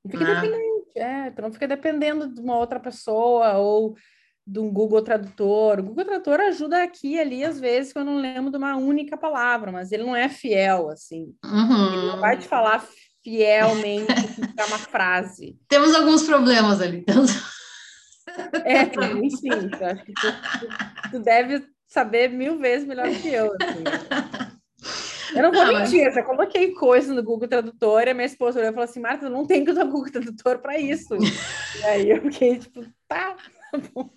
Fica 0.10 0.26
ah. 0.26 0.32
independente, 0.46 0.92
é. 0.96 1.32
Tu 1.32 1.42
não 1.42 1.52
fica 1.52 1.68
dependendo 1.68 2.28
de 2.28 2.42
uma 2.42 2.58
outra 2.58 2.80
pessoa 2.80 3.54
ou 3.58 3.96
de 4.46 4.60
um 4.60 4.72
Google 4.72 5.02
Tradutor. 5.02 5.80
O 5.80 5.84
Google 5.84 6.06
Tradutor 6.06 6.40
ajuda 6.40 6.82
aqui 6.82 7.16
e 7.16 7.20
ali, 7.20 7.44
às 7.44 7.60
vezes, 7.60 7.92
que 7.92 8.00
eu 8.00 8.06
não 8.06 8.18
lembro 8.18 8.50
de 8.50 8.58
uma 8.58 8.78
única 8.78 9.18
palavra, 9.18 9.72
mas 9.72 9.92
ele 9.92 10.04
não 10.04 10.16
é 10.16 10.30
fiel, 10.30 10.90
assim. 10.90 11.34
Uhum. 11.44 11.94
Ele 11.94 12.08
não 12.08 12.20
vai 12.20 12.38
te 12.38 12.48
falar 12.48 12.88
fielmente 13.22 14.08
uma 14.68 14.78
frase. 14.78 15.58
Temos 15.68 15.94
alguns 15.94 16.24
problemas 16.24 16.80
ali. 16.80 17.04
É, 18.66 18.84
enfim, 19.24 19.50
eu 19.50 19.88
acho 19.88 20.04
que 20.04 20.14
tu, 20.14 20.32
tu, 20.60 21.12
tu, 21.12 21.20
deve 21.20 21.66
saber 21.88 22.30
mil 22.30 22.58
vezes 22.58 22.88
melhor 22.88 23.10
que 23.10 23.30
eu. 23.30 23.52
Assim. 23.62 23.84
Eu 25.36 25.44
não 25.44 25.52
vou 25.52 25.66
não, 25.66 25.74
mentir, 25.74 26.06
mas... 26.06 26.18
eu 26.18 26.24
coloquei 26.24 26.74
coisa 26.74 27.14
no 27.14 27.24
Google 27.24 27.48
Tradutor 27.48 28.04
e 28.08 28.12
a 28.12 28.14
minha 28.14 28.26
esposa 28.26 28.60
olhou 28.60 28.72
e 28.72 28.74
falou 28.74 28.86
assim: 28.86 29.00
Marta, 29.00 29.30
não 29.30 29.46
tem 29.46 29.64
que 29.64 29.72
usar 29.72 29.84
o 29.84 29.92
Google 29.92 30.12
Tradutor 30.12 30.60
para 30.60 30.80
isso. 30.80 31.16
e 31.80 31.86
aí 31.86 32.10
eu 32.10 32.22
fiquei 32.22 32.60
tipo, 32.60 32.86
tá, 33.08 33.36
tá 33.72 33.78
bom. 33.94 34.10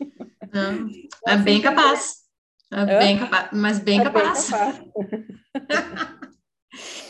Não, 0.52 0.88
é 1.26 1.36
bem 1.36 1.60
capaz. 1.60 2.20
É 2.72 2.98
bem 2.98 3.18
capaz, 3.18 3.48
mas 3.52 3.78
bem 3.80 4.00
é 4.00 4.04
capaz. 4.04 4.50
Bem 4.50 4.80
capaz. 5.58 7.09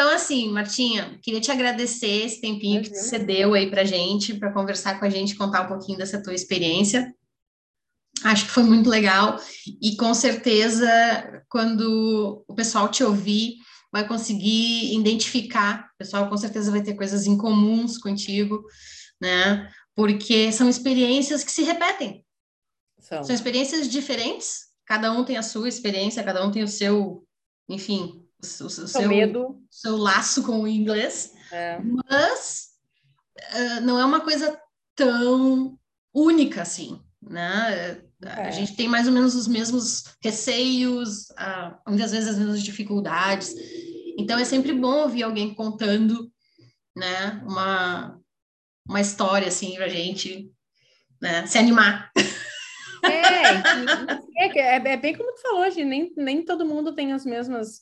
Então, 0.00 0.14
assim, 0.14 0.48
Martinha, 0.48 1.18
queria 1.22 1.42
te 1.42 1.50
agradecer 1.50 2.24
esse 2.24 2.40
tempinho 2.40 2.80
que 2.80 2.88
você 2.88 3.18
deu 3.18 3.52
aí 3.52 3.68
para 3.68 3.84
gente, 3.84 4.32
para 4.32 4.50
conversar 4.50 4.98
com 4.98 5.04
a 5.04 5.10
gente, 5.10 5.36
contar 5.36 5.60
um 5.60 5.68
pouquinho 5.68 5.98
dessa 5.98 6.22
tua 6.22 6.32
experiência. 6.32 7.14
Acho 8.24 8.46
que 8.46 8.50
foi 8.50 8.62
muito 8.62 8.88
legal 8.88 9.38
e 9.66 9.98
com 9.98 10.14
certeza 10.14 10.88
quando 11.50 12.42
o 12.48 12.54
pessoal 12.54 12.88
te 12.88 13.04
ouvir 13.04 13.56
vai 13.92 14.08
conseguir 14.08 14.94
identificar, 14.98 15.90
o 15.94 15.98
pessoal 15.98 16.30
com 16.30 16.36
certeza 16.38 16.70
vai 16.70 16.82
ter 16.82 16.94
coisas 16.94 17.26
em 17.26 17.36
comuns 17.36 17.98
contigo, 17.98 18.64
né? 19.20 19.70
Porque 19.94 20.50
são 20.50 20.66
experiências 20.66 21.44
que 21.44 21.52
se 21.52 21.62
repetem. 21.62 22.24
São, 22.98 23.22
são 23.22 23.34
experiências 23.34 23.86
diferentes, 23.86 24.60
cada 24.86 25.12
um 25.12 25.26
tem 25.26 25.36
a 25.36 25.42
sua 25.42 25.68
experiência, 25.68 26.24
cada 26.24 26.42
um 26.42 26.50
tem 26.50 26.62
o 26.62 26.68
seu, 26.68 27.22
enfim, 27.68 28.26
o, 28.42 28.66
o 28.66 28.70
seu, 28.70 29.08
medo. 29.08 29.62
seu 29.70 29.96
laço 29.96 30.42
com 30.42 30.62
o 30.62 30.68
inglês, 30.68 31.34
é. 31.52 31.78
mas 31.78 32.68
uh, 33.38 33.80
não 33.82 33.98
é 33.98 34.04
uma 34.04 34.20
coisa 34.20 34.58
tão 34.94 35.78
única 36.14 36.62
assim, 36.62 37.00
né? 37.22 38.02
É. 38.22 38.48
A 38.48 38.50
gente 38.50 38.76
tem 38.76 38.88
mais 38.88 39.06
ou 39.06 39.12
menos 39.12 39.34
os 39.34 39.48
mesmos 39.48 40.04
receios, 40.22 41.30
uh, 41.30 41.74
muitas 41.88 42.10
vezes 42.10 42.28
as 42.28 42.38
mesmas 42.38 42.62
dificuldades. 42.62 43.54
Então 44.18 44.38
é 44.38 44.44
sempre 44.44 44.72
bom 44.72 45.02
ouvir 45.02 45.22
alguém 45.22 45.54
contando, 45.54 46.30
né? 46.96 47.42
Uma, 47.46 48.20
uma 48.86 49.00
história 49.00 49.48
assim 49.48 49.74
para 49.74 49.88
gente, 49.88 50.50
né? 51.20 51.46
Se 51.46 51.58
animar. 51.58 52.10
É, 53.02 54.46
é, 54.46 54.58
é, 54.58 54.76
é, 54.76 54.96
bem 54.96 55.16
como 55.16 55.32
tu 55.34 55.40
falou, 55.40 55.70
gente, 55.70 55.84
nem, 55.84 56.12
nem 56.16 56.44
todo 56.44 56.66
mundo 56.66 56.94
tem 56.94 57.12
as 57.12 57.24
mesmas 57.24 57.80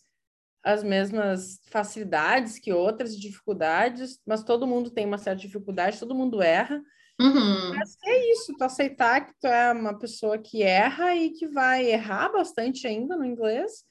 as 0.63 0.83
mesmas 0.83 1.61
facilidades 1.71 2.59
que 2.59 2.73
outras, 2.73 3.19
dificuldades, 3.19 4.21
mas 4.27 4.43
todo 4.43 4.67
mundo 4.67 4.91
tem 4.91 5.07
uma 5.07 5.19
certa 5.19 5.41
dificuldade, 5.41 5.99
todo 5.99 6.15
mundo 6.15 6.43
erra. 6.43 6.83
Uhum. 7.21 7.75
Mas 7.75 7.97
é 8.05 8.33
isso, 8.33 8.57
tu 8.57 8.65
aceitar 8.65 9.27
que 9.27 9.33
tu 9.41 9.47
é 9.47 9.73
uma 9.73 9.99
pessoa 9.99 10.39
que 10.39 10.63
erra 10.63 11.17
e 11.17 11.31
que 11.31 11.49
vai 11.49 11.87
errar 11.87 12.29
bastante 12.29 12.87
ainda 12.87 13.17
no 13.17 13.25
inglês, 13.25 13.85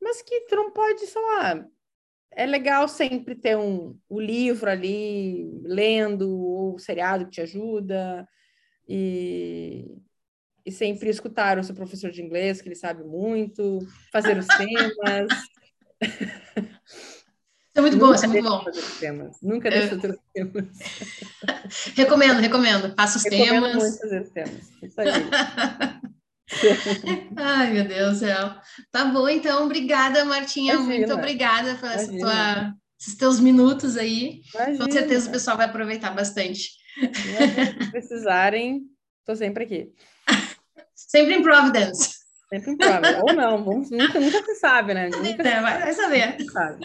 mas 0.00 0.22
que 0.22 0.40
tu 0.42 0.56
não 0.56 0.70
pode, 0.70 1.06
sei 1.06 1.20
lá, 1.20 1.64
é 2.32 2.46
legal 2.46 2.88
sempre 2.88 3.34
ter 3.34 3.56
um, 3.56 3.98
o 4.08 4.20
livro 4.20 4.70
ali 4.70 5.50
lendo, 5.62 6.30
ou 6.30 6.74
o 6.74 6.78
seriado 6.78 7.26
que 7.26 7.32
te 7.32 7.40
ajuda, 7.40 8.26
e, 8.88 9.84
e 10.64 10.72
sempre 10.72 11.10
escutar 11.10 11.58
o 11.58 11.64
seu 11.64 11.74
professor 11.74 12.10
de 12.10 12.22
inglês, 12.22 12.62
que 12.62 12.68
ele 12.68 12.76
sabe 12.76 13.04
muito, 13.04 13.80
fazer 14.12 14.38
os 14.38 14.46
temas. 14.46 15.28
Isso 16.02 17.76
é 17.76 17.80
muito 17.82 17.98
bom, 17.98 18.12
isso 18.12 18.24
é 18.24 18.28
muito 18.28 18.48
bom. 18.48 18.64
Temas. 18.98 19.36
Nunca 19.42 19.70
deixa 19.70 19.94
de 19.94 20.02
ter 20.02 20.10
os 20.10 20.18
temas. 20.34 20.66
recomendo, 21.94 22.40
recomendo. 22.40 22.92
Faça 22.96 23.18
os 23.18 23.24
recomendo 23.24 23.66
temas. 23.66 23.76
muito 23.76 23.98
fazer 23.98 24.22
os 24.22 24.30
temas. 24.30 24.72
Isso 24.82 25.00
aí. 25.00 25.08
Ai, 27.36 27.72
meu 27.72 27.86
Deus 27.86 28.14
do 28.14 28.18
céu. 28.26 28.56
Tá 28.90 29.04
bom, 29.04 29.28
então. 29.28 29.64
Obrigada, 29.64 30.24
Martinha. 30.24 30.74
Imagina. 30.74 30.96
Muito 30.96 31.14
obrigada 31.14 31.76
por 31.76 31.88
essa 31.88 32.10
tua, 32.10 32.74
esses 33.00 33.14
teus 33.14 33.38
minutos 33.38 33.96
aí. 33.96 34.42
Imagina. 34.52 34.84
Com 34.84 34.90
certeza 34.90 35.28
o 35.28 35.32
pessoal 35.32 35.56
vai 35.56 35.66
aproveitar 35.66 36.10
bastante. 36.10 36.80
Se 36.98 37.90
precisarem, 37.90 38.82
estou 39.20 39.36
sempre 39.36 39.64
aqui. 39.64 39.92
sempre 40.94 41.34
em 41.34 41.42
Providence. 41.42 42.19
Sempre 42.52 42.72
em 42.72 42.76
Providence. 42.76 43.20
Ou 43.22 43.32
não, 43.32 43.64
vamos, 43.64 43.90
nunca, 43.90 44.18
nunca 44.18 44.42
se 44.42 44.56
sabe, 44.56 44.92
né? 44.92 45.08
Nunca 45.08 45.48
é, 45.48 45.60
vai, 45.60 45.78
vai 45.78 45.92
saber. 45.92 46.36
Sabe. 46.50 46.80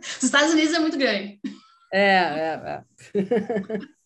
Os 0.00 0.22
Estados 0.22 0.52
Unidos 0.52 0.74
é 0.74 0.78
muito 0.78 0.96
grande. 0.96 1.40
É, 1.92 2.14
é, 2.14 2.60
é. 2.64 2.82